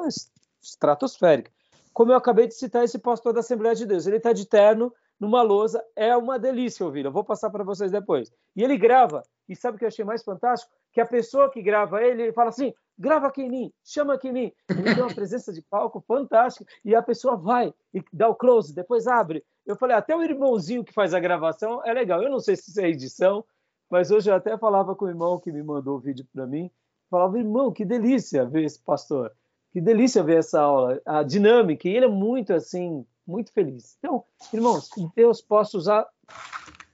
[0.61, 1.51] estratosférica.
[1.93, 4.93] Como eu acabei de citar esse pastor da Assembleia de Deus, ele está de terno,
[5.19, 7.05] numa lousa, é uma delícia ouvir.
[7.05, 8.31] Eu vou passar para vocês depois.
[8.55, 10.73] E ele grava, e sabe o que eu achei mais fantástico?
[10.91, 14.29] Que a pessoa que grava ele, ele fala assim: grava aqui em mim, chama aqui
[14.29, 14.51] em mim.
[14.69, 18.73] Ele tem uma presença de palco fantástica, e a pessoa vai e dá o close,
[18.73, 19.43] depois abre.
[19.65, 22.21] Eu falei, até o irmãozinho que faz a gravação é legal.
[22.21, 23.43] Eu não sei se isso é edição,
[23.89, 26.69] mas hoje eu até falava com o irmão que me mandou o vídeo para mim.
[27.09, 29.31] Falava, irmão, que delícia ver esse pastor.
[29.71, 31.87] Que delícia ver essa aula, a dinâmica.
[31.87, 33.97] E ele é muito assim, muito feliz.
[33.99, 36.07] Então, irmãos, que Deus possa usar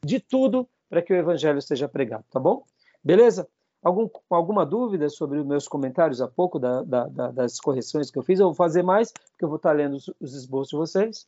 [0.04, 2.63] de tudo para que o evangelho seja pregado, tá bom?
[3.04, 3.48] Beleza?
[3.82, 8.20] Algum, alguma dúvida sobre os meus comentários há pouco, da, da, da, das correções que
[8.20, 8.39] eu fiz?
[8.39, 11.28] Eu vou fazer mais, porque eu vou estar lendo os, os esboços de vocês.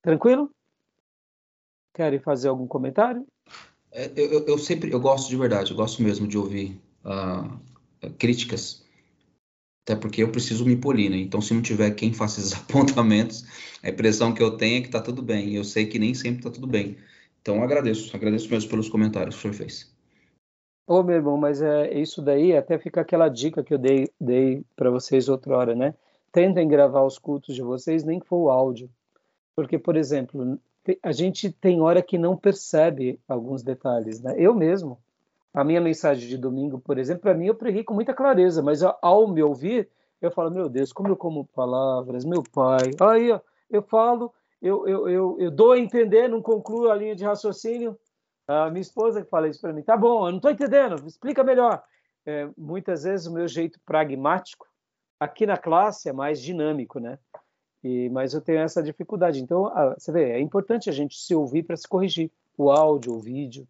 [0.00, 0.50] Tranquilo?
[1.92, 3.26] Querem fazer algum comentário?
[3.92, 8.83] É, eu, eu, sempre, eu gosto de verdade, eu gosto mesmo de ouvir uh, críticas,
[9.84, 11.18] até porque eu preciso me polir, né?
[11.18, 13.44] Então, se não tiver quem faça esses apontamentos,
[13.82, 16.14] a impressão que eu tenho é que está tudo bem, e eu sei que nem
[16.14, 16.96] sempre está tudo bem.
[17.42, 19.94] Então, agradeço, agradeço mesmo pelos comentários que o senhor fez.
[20.86, 24.64] Ô, meu irmão, mas é isso daí, até fica aquela dica que eu dei, dei
[24.74, 25.94] para vocês outra hora, né?
[26.32, 28.90] Tentem gravar os cultos de vocês, nem que for o áudio.
[29.54, 30.58] Porque, por exemplo,
[31.02, 34.34] a gente tem hora que não percebe alguns detalhes, né?
[34.36, 34.98] Eu mesmo,
[35.54, 38.82] a minha mensagem de domingo, por exemplo, para mim eu preguei com muita clareza, mas
[38.82, 39.88] ao me ouvir,
[40.20, 42.90] eu falo, meu Deus, como eu como palavras, meu pai.
[43.00, 43.40] Aí ó,
[43.70, 47.96] eu falo, eu, eu, eu, eu dou a entender, não concluo a linha de raciocínio.
[48.48, 51.44] A minha esposa que fala isso para mim, tá bom, eu não estou entendendo, explica
[51.44, 51.82] melhor.
[52.26, 54.66] É, muitas vezes o meu jeito pragmático,
[55.20, 57.18] aqui na classe é mais dinâmico, né?
[57.82, 59.42] E, mas eu tenho essa dificuldade.
[59.42, 62.30] Então, você vê, é importante a gente se ouvir para se corrigir.
[62.56, 63.66] O áudio, o vídeo.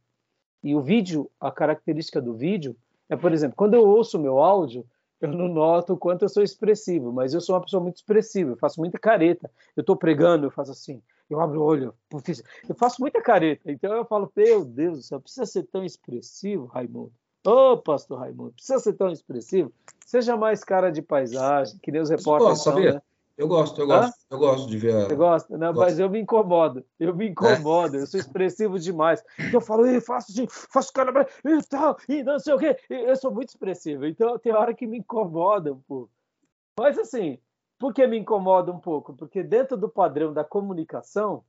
[0.64, 2.74] E o vídeo, a característica do vídeo
[3.08, 4.84] é, por exemplo, quando eu ouço o meu áudio,
[5.20, 8.52] eu não noto o quanto eu sou expressivo, mas eu sou uma pessoa muito expressiva,
[8.52, 9.50] eu faço muita careta.
[9.76, 11.94] Eu estou pregando, eu faço assim, eu abro o olho,
[12.68, 13.70] eu faço muita careta.
[13.70, 17.12] Então eu falo, meu Deus do céu, precisa ser tão expressivo, Raimundo.
[17.46, 19.72] Ô, oh, pastor Raimundo, precisa ser tão expressivo.
[20.06, 23.00] Seja mais cara de paisagem, que nem os repórteres são, né?
[23.36, 24.12] Eu gosto, eu gosto, Hã?
[24.30, 25.06] eu gosto de ver.
[25.06, 25.58] Você gosta?
[25.58, 25.80] Não, gosto.
[25.80, 28.00] mas eu me incomodo, eu me incomodo, é.
[28.00, 29.24] eu sou expressivo demais.
[29.38, 31.10] Então eu falo, eu faço assim, faço cara
[31.44, 32.76] e tal, e não sei o quê.
[32.88, 36.10] Eu sou muito expressivo, então tem hora que me incomoda um pouco.
[36.78, 37.38] Mas assim,
[37.78, 39.14] por que me incomoda um pouco?
[39.14, 41.44] Porque dentro do padrão da comunicação,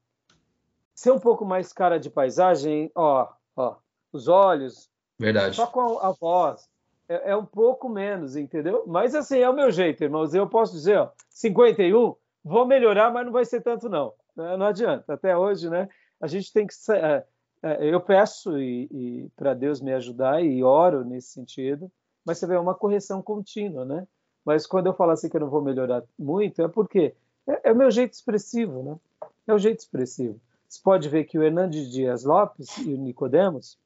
[0.93, 3.75] ser um pouco mais cara de paisagem, ó, ó,
[4.11, 5.55] os olhos, Verdade.
[5.55, 6.67] só com a voz,
[7.07, 8.83] é, é, um pouco menos, entendeu?
[8.87, 10.33] Mas assim, é o meu jeito, irmãos.
[10.33, 14.13] Eu posso dizer, ó, 51, vou melhorar, mas não vai ser tanto, não.
[14.35, 14.57] Né?
[14.57, 15.13] Não adianta.
[15.13, 15.89] Até hoje, né?
[16.19, 16.73] A gente tem que.
[16.91, 17.23] É,
[17.63, 21.91] é, eu peço e, e para Deus me ajudar e oro nesse sentido,
[22.23, 24.07] mas você vê é uma correção contínua, né?
[24.43, 27.15] Mas quando eu falo assim que eu não vou melhorar muito, é porque
[27.47, 28.99] é, é o meu jeito expressivo, né?
[29.47, 30.39] É o jeito expressivo.
[30.67, 33.77] Você pode ver que o Hernandes Dias Lopes e o Nicodemos,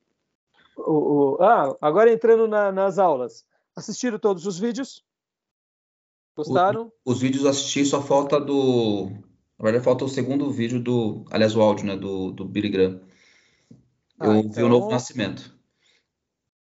[0.85, 3.45] o, o, ah, agora entrando na, nas aulas.
[3.75, 5.03] Assistiram todos os vídeos?
[6.35, 6.91] Gostaram?
[7.05, 9.09] O, os vídeos assisti, só falta do.
[9.57, 11.25] Na verdade, falta o segundo vídeo do.
[11.31, 11.95] Aliás, o áudio, né?
[11.95, 13.01] Do, do Billy Graham.
[14.21, 15.57] Eu ah, então, vi o novo nascimento.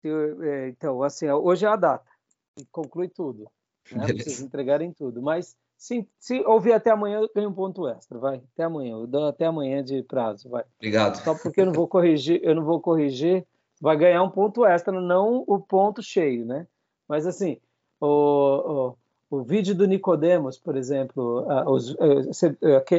[0.03, 2.11] Eu, é, então, assim, hoje é a data.
[2.59, 3.50] E conclui tudo.
[3.92, 4.07] Né?
[4.07, 5.22] Vocês entregarem tudo.
[5.22, 8.42] Mas se, se ouvir até amanhã, eu ganho um ponto extra, vai.
[8.55, 8.92] Até amanhã.
[8.92, 10.64] Eu dou até amanhã de prazo, vai.
[10.79, 11.16] Obrigado.
[11.22, 13.46] Só porque eu não vou corrigir, eu não vou corrigir
[13.85, 16.66] vai ganhar um ponto extra, não o ponto cheio, né?
[17.07, 17.59] Mas assim,
[18.01, 18.97] o,
[19.31, 21.94] o, o vídeo do Nicodemos, por exemplo, os,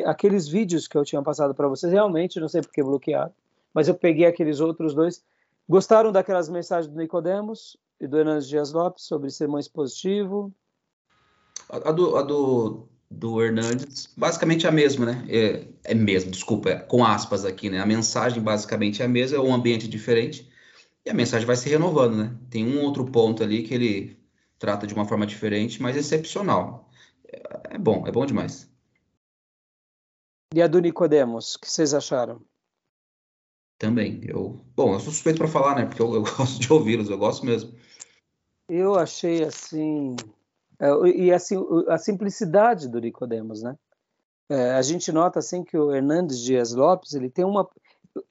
[0.05, 3.33] aqueles vídeos que eu tinha passado para vocês, realmente não sei porque bloquearam,
[3.73, 5.23] mas eu peguei aqueles outros dois.
[5.67, 10.53] Gostaram daquelas mensagens do Nicodemos e do Hernandes Dias Lopes sobre sermão expositivo?
[11.67, 15.25] A, a do, a do, do Hernandes, basicamente é a mesma, né?
[15.27, 17.79] É, é mesmo, desculpa, é, com aspas aqui, né?
[17.79, 20.53] A mensagem basicamente é a mesma, é um ambiente diferente
[21.05, 22.35] e a mensagem vai se renovando, né?
[22.49, 24.19] Tem um outro ponto ali que ele
[24.57, 26.89] trata de uma forma diferente, mas excepcional.
[27.27, 28.69] É, bom, é bom demais.
[30.53, 32.41] E a do Nicodemos, o que vocês acharam?
[33.77, 34.21] Também.
[34.23, 35.85] Eu, bom, eu sou suspeito para falar, né?
[35.85, 37.77] Porque eu, eu gosto de ouvi-los, eu gosto mesmo.
[38.67, 40.15] Eu achei assim,
[40.79, 41.55] é, e assim
[41.87, 43.77] a simplicidade do Nicodemos, né?
[44.49, 47.67] É, a gente nota assim que o Hernandes Dias Lopes ele tem uma,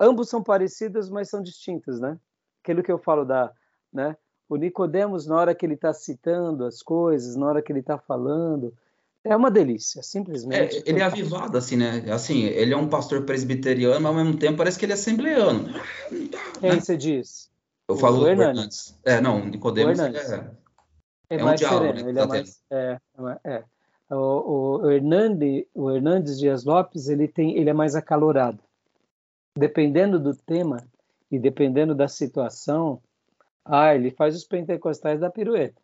[0.00, 2.18] ambos são parecidos, mas são distintos, né?
[2.64, 3.52] Aquilo que eu falo da,
[3.92, 4.16] né?
[4.48, 7.98] O Nicodemos na hora que ele está citando as coisas, na hora que ele está
[7.98, 8.74] falando,
[9.22, 10.78] é uma delícia, simplesmente.
[10.78, 12.04] É, ele é avivado, assim, né?
[12.10, 15.72] Assim, ele é um pastor presbiteriano, mas ao mesmo tempo parece que ele é assembleano.
[16.60, 16.80] Quem né?
[16.80, 17.50] você diz?
[17.88, 18.98] Eu o falo o Hernandes.
[19.04, 20.08] É, não, o Nicodemos o é,
[21.30, 23.00] é, é mais um diálogo, sereno, né, ele é tá mais, é,
[23.44, 23.64] é.
[24.10, 28.60] O, o, Hernandes, o Hernandes Dias Lopes, ele tem, ele é mais acalorado.
[29.56, 30.84] Dependendo do tema,
[31.30, 33.02] e dependendo da situação,
[33.64, 35.80] ah, ele faz os pentecostais da pirueta.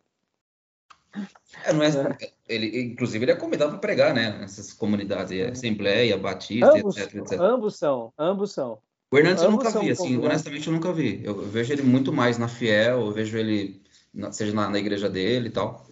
[1.65, 2.31] É, não é, é.
[2.47, 4.37] Ele, inclusive, ele é convidado para pregar, né?
[4.39, 5.49] Nessas comunidades, é.
[5.49, 7.39] Assembleia, Batista, ambos, etc, etc.
[7.39, 8.79] Ambos são, ambos são.
[9.11, 11.21] O Hernandes ambos eu nunca vi, assim, honestamente eu nunca vi.
[11.23, 13.81] Eu, vejo ele muito mais na Fiel, eu vejo ele,
[14.31, 15.85] seja na, na igreja dele e tal.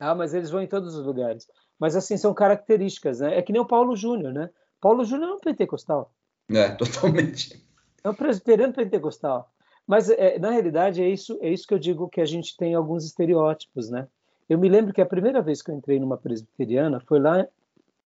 [0.00, 1.46] Ah, mas eles vão em todos os lugares.
[1.78, 3.38] Mas, assim, são características, né?
[3.38, 4.50] É que nem o Paulo Júnior, né?
[4.80, 6.12] Paulo Júnior é um pentecostal.
[6.50, 7.64] É, totalmente.
[8.04, 9.50] É um presbiteriano pentecostal.
[9.86, 12.74] Mas, é, na realidade, é isso, é isso que eu digo que a gente tem
[12.74, 14.08] alguns estereótipos, né?
[14.48, 17.46] Eu me lembro que a primeira vez que eu entrei numa presbiteriana foi lá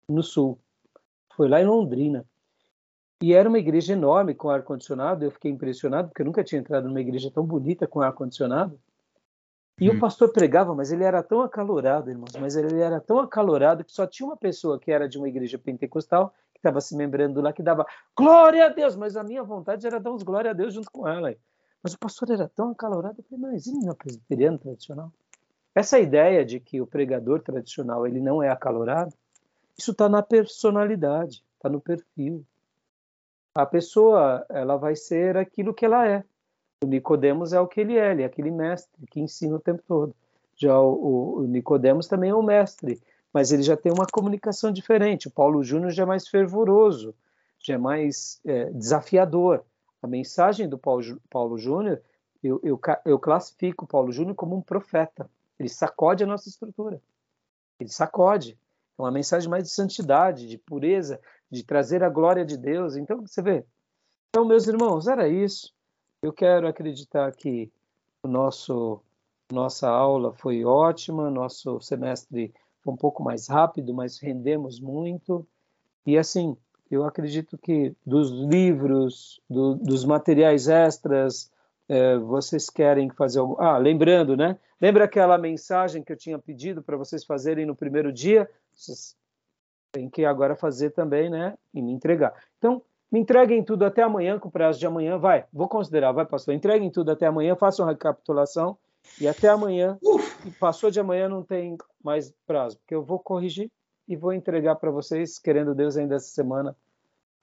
[0.07, 0.59] no Sul.
[1.35, 2.25] Foi lá em Londrina.
[3.21, 5.23] E era uma igreja enorme, com ar-condicionado.
[5.23, 8.79] Eu fiquei impressionado, porque eu nunca tinha entrado numa igreja tão bonita com ar-condicionado.
[9.79, 9.95] E hum.
[9.95, 13.91] o pastor pregava, mas ele era tão acalorado, irmãos, mas ele era tão acalorado que
[13.91, 16.33] só tinha uma pessoa que era de uma igreja pentecostal
[16.65, 17.85] estava se membrando lá, que dava
[18.17, 21.07] glória a Deus, mas a minha vontade era dar uns glória a Deus junto com
[21.07, 21.33] ela.
[21.81, 25.11] Mas o pastor era tão acalorado, eu falei, mas e presbiteriano tradicional?
[25.75, 29.13] Essa ideia de que o pregador tradicional ele não é acalorado,
[29.77, 32.43] isso está na personalidade, está no perfil.
[33.53, 36.23] A pessoa ela vai ser aquilo que ela é.
[36.83, 39.83] O Nicodemos é o que ele é, ele é aquele mestre que ensina o tempo
[39.87, 40.15] todo.
[40.55, 43.01] Já o, o, o Nicodemos também é um mestre
[43.35, 45.27] mas ele já tem uma comunicação diferente.
[45.27, 47.13] O Paulo Júnior já é mais fervoroso,
[47.59, 49.65] já é mais é, desafiador.
[50.01, 52.01] A mensagem do Paulo, Paulo Júnior,
[52.41, 55.29] eu, eu, eu classifico o Paulo Júnior como um profeta.
[55.59, 57.01] Ele sacode a nossa estrutura.
[57.77, 58.57] Ele sacode.
[58.97, 61.19] É uma mensagem mais de santidade, de pureza,
[61.51, 62.95] de trazer a glória de Deus.
[62.95, 63.65] Então, você vê.
[64.29, 65.73] Então, meus irmãos, era isso.
[66.21, 67.69] Eu quero acreditar que
[68.23, 69.01] o nosso
[69.51, 72.51] nossa aula foi ótima, nosso semestre
[72.85, 75.45] foi um pouco mais rápido, mas rendemos muito.
[76.05, 76.55] E assim,
[76.89, 81.51] eu acredito que dos livros, do, dos materiais extras,
[81.89, 83.57] é, vocês querem fazer algo.
[83.59, 84.57] Ah, lembrando, né?
[84.79, 88.47] Lembra aquela mensagem que eu tinha pedido para vocês fazerem no primeiro dia?
[88.75, 89.17] Vocês
[89.91, 91.57] têm que agora fazer também, né?
[91.73, 92.35] E me entregar.
[92.59, 95.17] Então, me entreguem tudo até amanhã, com o prazo de amanhã.
[95.17, 96.53] Vai, vou considerar, vai, pastor.
[96.53, 98.77] Entreguem tudo até amanhã, façam uma recapitulação.
[99.19, 99.97] E até amanhã,
[100.45, 103.71] e passou de amanhã, não tem mais prazo, porque eu vou corrigir
[104.07, 106.75] e vou entregar para vocês, querendo Deus, ainda essa semana,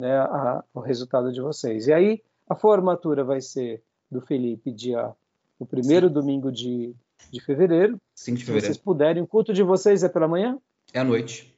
[0.01, 1.89] né, a, o resultado de vocês.
[1.89, 5.13] E aí, a formatura vai ser do Felipe dia
[5.59, 6.15] o primeiro Sim.
[6.15, 6.95] domingo de,
[7.31, 8.01] de fevereiro.
[8.15, 8.67] Sim, de fevereiro.
[8.67, 10.57] Se vocês puderem, o culto de vocês é pela manhã?
[10.93, 11.53] É à noite.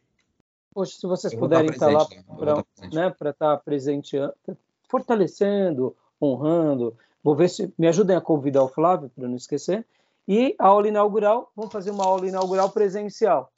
[0.72, 2.06] Poxa, se vocês puderem estar lá
[2.38, 4.16] para né, estar tá presente,
[4.88, 9.86] fortalecendo, honrando, vou ver se me ajudem a convidar o Flávio para não esquecer.
[10.26, 13.52] E a aula inaugural, vamos fazer uma aula inaugural presencial.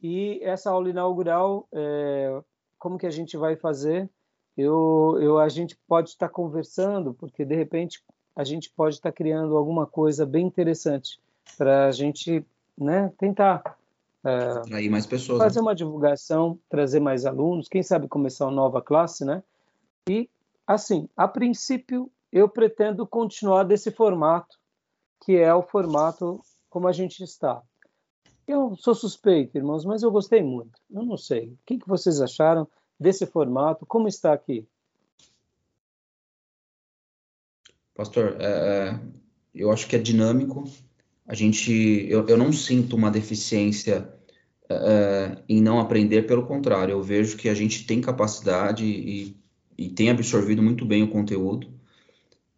[0.00, 2.40] E essa aula inaugural, é,
[2.78, 4.08] como que a gente vai fazer?
[4.56, 8.02] Eu, eu, a gente pode estar conversando, porque de repente
[8.34, 11.18] a gente pode estar criando alguma coisa bem interessante
[11.56, 12.44] para a gente
[12.76, 13.76] né, tentar
[14.22, 15.62] uh, mais pessoas, fazer né?
[15.62, 19.42] uma divulgação, trazer mais alunos, quem sabe começar uma nova classe, né?
[20.08, 20.28] E
[20.66, 24.58] assim, a princípio eu pretendo continuar desse formato,
[25.24, 27.62] que é o formato como a gente está.
[28.46, 30.78] Eu sou suspeito, irmãos, mas eu gostei muito.
[30.90, 31.48] Eu não sei.
[31.48, 33.84] O que, que vocês acharam desse formato?
[33.84, 34.66] Como está aqui?
[37.94, 39.00] Pastor, é, é,
[39.54, 40.64] eu acho que é dinâmico.
[41.26, 41.72] A gente,
[42.08, 44.08] eu, eu não sinto uma deficiência
[44.68, 49.36] é, é, em não aprender, pelo contrário, eu vejo que a gente tem capacidade e,
[49.78, 51.75] e tem absorvido muito bem o conteúdo.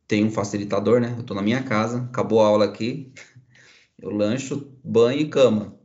[0.08, 1.12] Tem um facilitador, né?
[1.14, 3.12] Eu estou na minha casa, acabou a aula aqui,
[3.98, 5.78] eu lancho, banho e cama.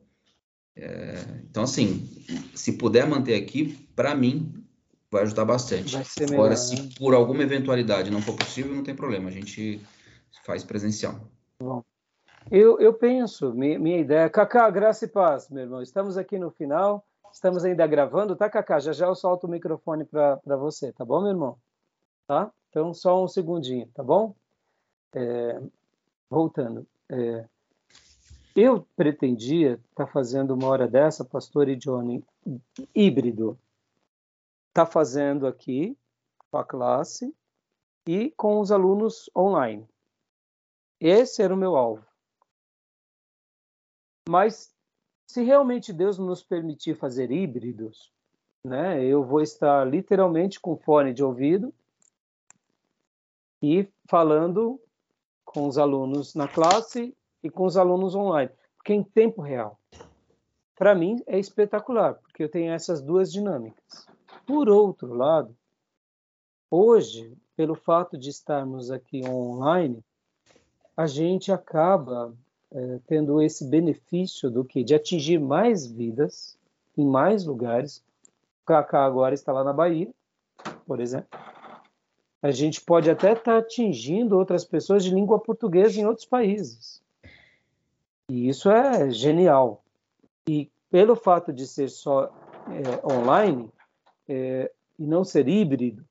[0.76, 2.09] É, então, assim,
[2.55, 4.65] se puder manter aqui, para mim,
[5.11, 5.93] vai ajudar bastante.
[5.93, 6.89] Vai ser Agora, se né?
[6.97, 9.80] por alguma eventualidade não for possível, não tem problema, a gente
[10.45, 11.28] faz presencial.
[11.61, 11.84] Bom,
[12.49, 16.49] eu, eu penso, minha, minha ideia, Cacá, graça e paz, meu irmão, estamos aqui no
[16.49, 18.80] final, estamos ainda gravando, tá, Cacá?
[18.80, 21.57] Já já eu solto o microfone para você, tá bom, meu irmão?
[22.28, 22.51] Tá?
[22.74, 24.34] Então, só um segundinho, tá bom?
[25.13, 25.61] É,
[26.28, 26.88] voltando.
[27.07, 27.47] É,
[28.55, 32.26] eu pretendia estar tá fazendo uma hora dessa, pastor e Johnny,
[32.95, 33.59] híbrido
[34.69, 35.95] está fazendo aqui
[36.49, 37.32] com a classe
[38.07, 39.88] e com os alunos online.
[40.99, 42.03] Esse era o meu alvo.
[44.28, 44.74] Mas
[45.28, 48.11] se realmente Deus nos permitir fazer híbridos,
[48.65, 51.71] né, eu vou estar literalmente com fone de ouvido
[53.64, 54.78] e falando
[55.45, 59.80] com os alunos na classe e com os alunos online, porque em tempo real.
[60.76, 64.05] Para mim é espetacular, porque eu tenho essas duas dinâmicas.
[64.45, 65.55] Por outro lado,
[66.70, 70.03] hoje, pelo fato de estarmos aqui online,
[70.97, 72.34] a gente acaba
[72.70, 76.57] é, tendo esse benefício do que de atingir mais vidas
[76.97, 78.03] em mais lugares.
[78.61, 80.14] O Kaká agora está lá na Bahia,
[80.86, 81.39] por exemplo.
[82.43, 87.01] A gente pode até estar tá atingindo outras pessoas de língua portuguesa em outros países.
[88.29, 89.81] E isso é genial.
[90.45, 92.25] E pelo fato de ser só
[92.67, 93.71] é, online,
[94.27, 94.69] é,
[94.99, 96.03] e não ser híbrido,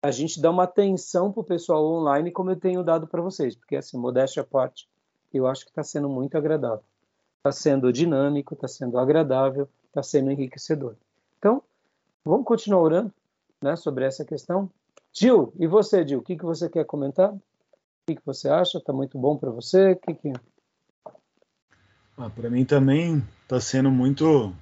[0.00, 3.56] a gente dá uma atenção para o pessoal online, como eu tenho dado para vocês,
[3.56, 4.88] porque, assim, modéstia à parte,
[5.34, 6.84] eu acho que está sendo muito agradável.
[7.38, 10.94] Está sendo dinâmico, está sendo agradável, está sendo enriquecedor.
[11.38, 11.60] Então,
[12.24, 13.12] vamos continuar orando
[13.60, 14.70] né, sobre essa questão.
[15.12, 17.32] Gil, e você, Gil, o que, que você quer comentar?
[17.32, 17.40] O
[18.06, 18.78] que, que você acha?
[18.78, 19.92] Está muito bom para você?
[19.92, 20.32] O que, que...
[22.16, 24.54] Ah, para mim também está sendo muito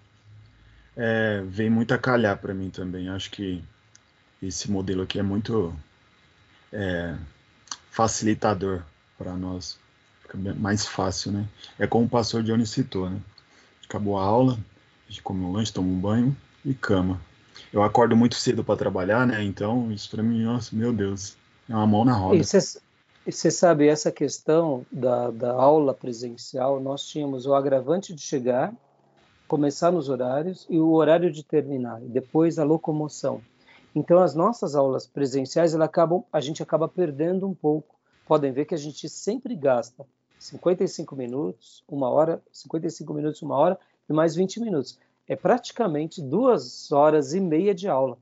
[0.96, 3.08] é, vem muito a calhar para mim também.
[3.08, 3.64] Acho que
[4.42, 5.74] esse modelo aqui é muito
[6.72, 7.16] é,
[7.90, 8.82] facilitador
[9.16, 9.78] para nós.
[10.22, 11.48] Fica mais fácil, né?
[11.78, 13.20] É como o pastor Johnny citou, né?
[13.84, 14.58] Acabou a aula,
[15.08, 17.20] a gente come um lanche, toma um banho e cama.
[17.72, 19.42] Eu acordo muito cedo para trabalhar, né?
[19.42, 21.36] Então, isso para mim, nossa, meu Deus,
[21.68, 22.36] é uma mão na roda.
[22.36, 22.44] E
[23.32, 28.72] você sabe, essa questão da, da aula presencial, nós tínhamos o agravante de chegar
[29.50, 33.42] começar nos horários e o horário de terminar, e depois a locomoção.
[33.92, 37.96] Então, as nossas aulas presenciais, ela acabam, a gente acaba perdendo um pouco.
[38.28, 40.06] Podem ver que a gente sempre gasta
[40.38, 43.76] 55 minutos, uma hora, 55 minutos, uma hora
[44.08, 44.96] e mais 20 minutos.
[45.30, 48.18] É praticamente duas horas e meia de aula.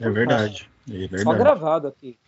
[0.00, 0.68] É, é, verdade.
[0.90, 1.22] é, verdade.
[1.22, 2.18] Só gravado aqui.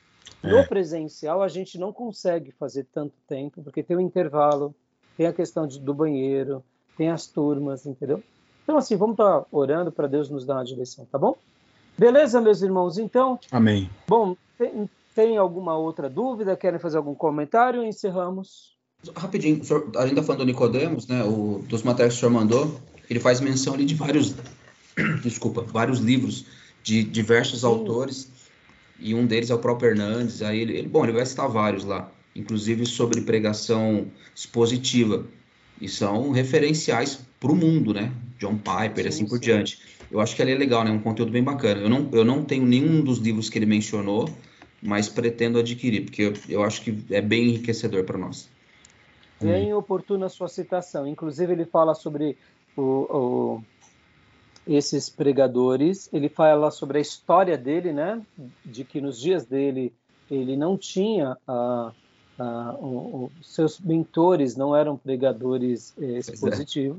[0.40, 0.52] É.
[0.52, 4.72] No presencial, a gente não consegue fazer tanto tempo, porque tem o intervalo,
[5.16, 6.62] tem a questão de, do banheiro,
[6.96, 8.22] tem as turmas, entendeu?
[8.62, 11.36] Então, assim, vamos estar tá orando para Deus nos dar uma direção, tá bom?
[11.98, 12.98] Beleza, meus irmãos?
[12.98, 13.36] Então.
[13.50, 13.90] Amém.
[14.06, 14.36] Bom,
[15.12, 16.56] tem alguma outra dúvida?
[16.56, 17.82] Querem fazer algum comentário?
[17.82, 18.78] Encerramos.
[19.16, 21.24] Rapidinho, senhor, a gente está falando do Nicodemos, né?
[21.24, 24.34] O, dos materiais que o senhor mandou, ele faz menção ali de vários,
[25.22, 26.46] desculpa, vários livros
[26.82, 27.66] de diversos Sim.
[27.66, 28.30] autores,
[28.98, 30.42] e um deles é o próprio Hernandes.
[30.42, 35.26] Aí ele, ele, bom, ele vai citar vários lá, inclusive sobre pregação expositiva,
[35.80, 38.12] e são referenciais para o mundo, né?
[38.38, 39.26] John Piper, sim, assim sim.
[39.26, 39.78] por diante.
[40.10, 40.90] Eu acho que ali é legal, né?
[40.90, 41.80] Um conteúdo bem bacana.
[41.80, 44.28] Eu não, eu não tenho nenhum dos livros que ele mencionou,
[44.82, 48.48] mas pretendo adquirir, porque eu, eu acho que é bem enriquecedor para nós.
[49.40, 51.06] Bem oportuna a sua citação.
[51.06, 52.36] Inclusive, ele fala sobre
[52.78, 53.62] o, o,
[54.66, 58.22] esses pregadores, ele fala sobre a história dele, né?
[58.64, 59.92] De que nos dias dele
[60.30, 61.36] ele não tinha.
[61.48, 61.92] Uh,
[62.40, 66.18] uh, o, seus mentores não eram pregadores eh, é.
[66.18, 66.98] expositivos.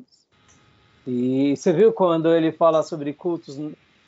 [1.08, 1.12] É.
[1.12, 3.56] E você viu quando ele fala sobre cultos,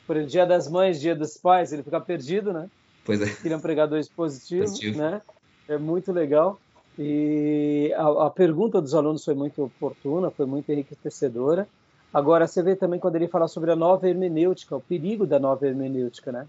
[0.06, 2.68] por exemplo, Dia das Mães, Dia dos Pais, ele fica perdido, né?
[3.04, 3.36] Pois é.
[3.44, 4.98] Ele é um pregador expositivo, Positivo.
[4.98, 5.22] né?
[5.68, 6.60] É muito legal.
[6.98, 11.66] E a, a, pergunta dos alunos foi muito oportuna, foi muito enriquecedora.
[12.12, 15.66] Agora, você vê também quando ele fala sobre a nova hermenêutica, o perigo da nova
[15.66, 16.46] hermenêutica, né?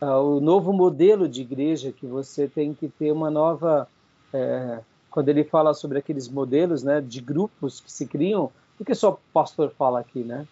[0.00, 3.88] Ah, o novo modelo de igreja que você tem que ter uma nova.
[4.32, 9.12] É, quando ele fala sobre aqueles modelos né, de grupos que se criam, porque só
[9.12, 10.46] o pastor fala aqui, né?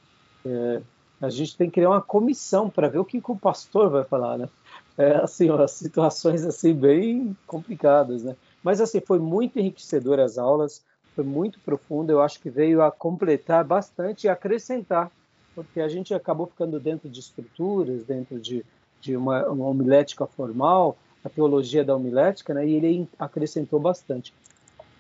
[0.47, 0.81] É,
[1.21, 4.05] a gente tem que criar uma comissão para ver o que, que o pastor vai
[4.05, 4.49] falar, né?
[4.97, 8.37] É, assim, ó, situações assim bem complicadas, né?
[8.63, 10.83] Mas assim, foi muito enriquecedor as aulas,
[11.15, 15.11] foi muito profundo, eu acho que veio a completar bastante e acrescentar,
[15.55, 18.65] porque a gente acabou ficando dentro de estruturas, dentro de,
[19.01, 24.33] de uma, uma homilética formal, a teologia da homilética, né, e ele acrescentou bastante.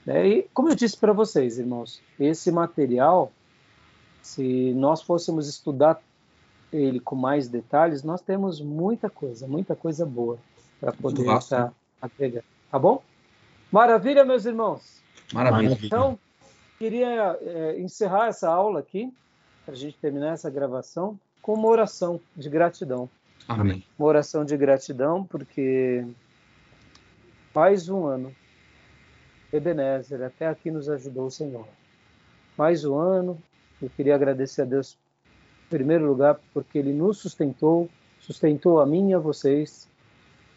[0.04, 0.28] Né?
[0.28, 3.32] E como eu disse para vocês, irmãos, esse material,
[4.20, 6.00] se nós fôssemos estudar
[6.72, 10.38] ele com mais detalhes, nós temos muita coisa, muita coisa boa
[10.80, 12.44] para poder estar tá agregando.
[12.70, 13.02] Tá bom?
[13.72, 15.02] Maravilha, meus irmãos?
[15.32, 15.78] Maravilha.
[15.82, 16.18] Então,
[16.78, 19.10] queria é, encerrar essa aula aqui,
[19.64, 23.08] para a gente terminar essa gravação, com uma oração de gratidão.
[23.48, 23.82] Amém.
[23.98, 26.06] Uma oração de gratidão, porque
[27.54, 28.34] mais um ano,
[29.50, 31.66] Ebenezer, até aqui nos ajudou o Senhor.
[32.58, 33.40] Mais um ano,
[33.80, 34.98] eu queria agradecer a Deus,
[35.66, 37.88] em primeiro lugar, porque Ele nos sustentou,
[38.20, 39.88] sustentou a mim e a vocês,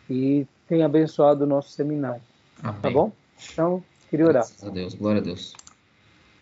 [0.10, 2.22] e tem abençoado o nosso seminário.
[2.62, 2.82] Tá Amém.
[2.82, 3.12] Tá bom?
[3.52, 4.44] Então, queria orar.
[4.44, 5.54] Graças a Deus, glória a Deus.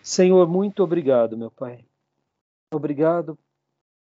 [0.02, 1.86] Senhor, muito obrigado, meu Pai.
[2.74, 3.38] Obrigado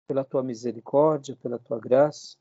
[0.06, 2.36] pela tua misericórdia, pela tua graça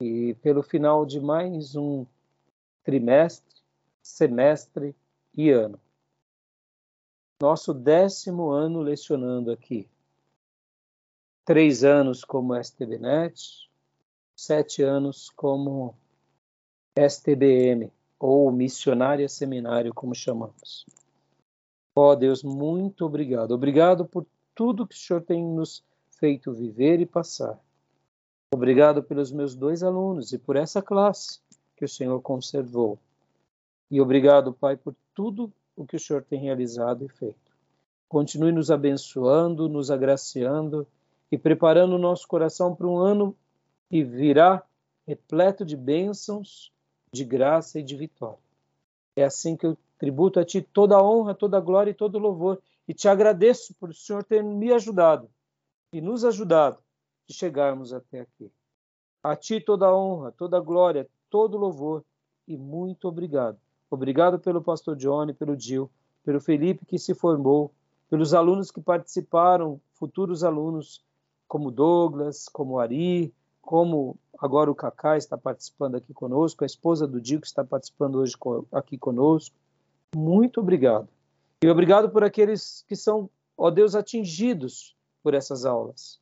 [0.00, 2.06] e pelo final de mais um
[2.82, 3.62] trimestre,
[4.02, 4.94] semestre
[5.34, 5.80] e ano.
[7.40, 9.88] Nosso décimo ano lecionando aqui.
[11.44, 13.68] Três anos como STBNet,
[14.36, 15.96] sete anos como
[16.96, 17.92] STBM,
[18.26, 20.86] ou missionária seminário, como chamamos.
[21.94, 23.50] Ó oh, Deus, muito obrigado.
[23.50, 25.84] Obrigado por tudo que o Senhor tem nos
[26.18, 27.60] feito viver e passar.
[28.50, 31.38] Obrigado pelos meus dois alunos e por essa classe
[31.76, 32.98] que o Senhor conservou.
[33.90, 37.52] E obrigado, Pai, por tudo o que o Senhor tem realizado e feito.
[38.08, 40.86] Continue nos abençoando, nos agraciando
[41.30, 43.36] e preparando o nosso coração para um ano
[43.90, 44.64] que virá
[45.06, 46.72] repleto de bênçãos
[47.14, 48.38] de graça e de vitória.
[49.14, 52.16] É assim que eu tributo a Ti toda a honra, toda a glória e todo
[52.16, 52.60] o louvor.
[52.88, 55.30] E te agradeço por o Senhor ter me ajudado
[55.92, 56.78] e nos ajudado
[57.26, 58.50] de chegarmos até aqui.
[59.22, 62.04] A Ti toda a honra, toda a glória, todo o louvor
[62.48, 63.58] e muito obrigado.
[63.88, 65.88] Obrigado pelo pastor Johnny, pelo Gil,
[66.24, 67.70] pelo Felipe que se formou,
[68.10, 71.00] pelos alunos que participaram, futuros alunos,
[71.46, 77.18] como Douglas, como Ari, como agora o Cacá está participando aqui conosco, a esposa do
[77.18, 78.36] Dico está participando hoje
[78.70, 79.56] aqui conosco.
[80.14, 81.08] Muito obrigado.
[81.64, 86.20] E obrigado por aqueles que são, ó Deus, atingidos por essas aulas.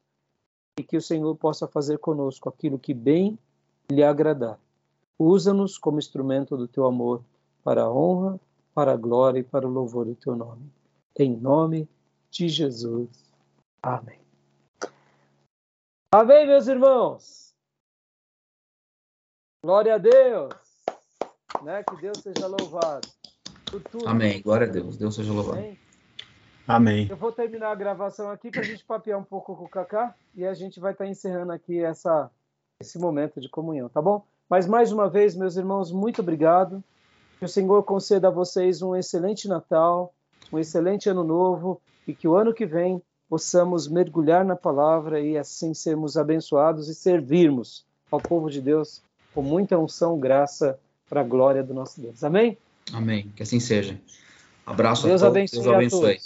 [0.79, 3.37] E que o Senhor possa fazer conosco aquilo que bem
[3.91, 4.57] lhe agradar.
[5.19, 7.25] Usa-nos como instrumento do teu amor
[7.65, 8.41] para a honra,
[8.73, 10.71] para a glória e para o louvor do teu nome.
[11.19, 11.89] Em nome
[12.31, 13.09] de Jesus.
[13.83, 14.21] Amém.
[16.13, 17.52] Amém, meus irmãos.
[19.65, 20.53] Glória a Deus.
[21.63, 21.85] Né?
[21.85, 23.07] Que Deus seja louvado.
[24.05, 24.43] Amém.
[24.43, 24.97] Glória a Deus.
[24.97, 25.59] Deus seja louvado.
[25.59, 25.79] Amém.
[26.67, 27.07] Amém.
[27.09, 30.17] Eu vou terminar a gravação aqui para a gente papear um pouco com o Kaká
[30.35, 32.29] e a gente vai estar tá encerrando aqui essa,
[32.81, 34.25] esse momento de comunhão, tá bom?
[34.51, 36.83] Mas mais uma vez, meus irmãos, muito obrigado.
[37.39, 40.13] Que o Senhor conceda a vocês um excelente Natal,
[40.53, 45.39] um excelente Ano Novo e que o ano que vem possamos mergulhar na palavra e
[45.39, 49.05] assim sermos abençoados e servirmos ao povo de Deus
[49.35, 50.79] com muita unção, graça,
[51.09, 52.25] para a glória do nosso Deus.
[52.25, 52.57] Amém?
[52.93, 53.31] Amém.
[53.37, 54.01] Que assim seja.
[54.65, 55.37] Abraço Deus a todos.
[55.37, 56.19] abençoe Deus abençoe.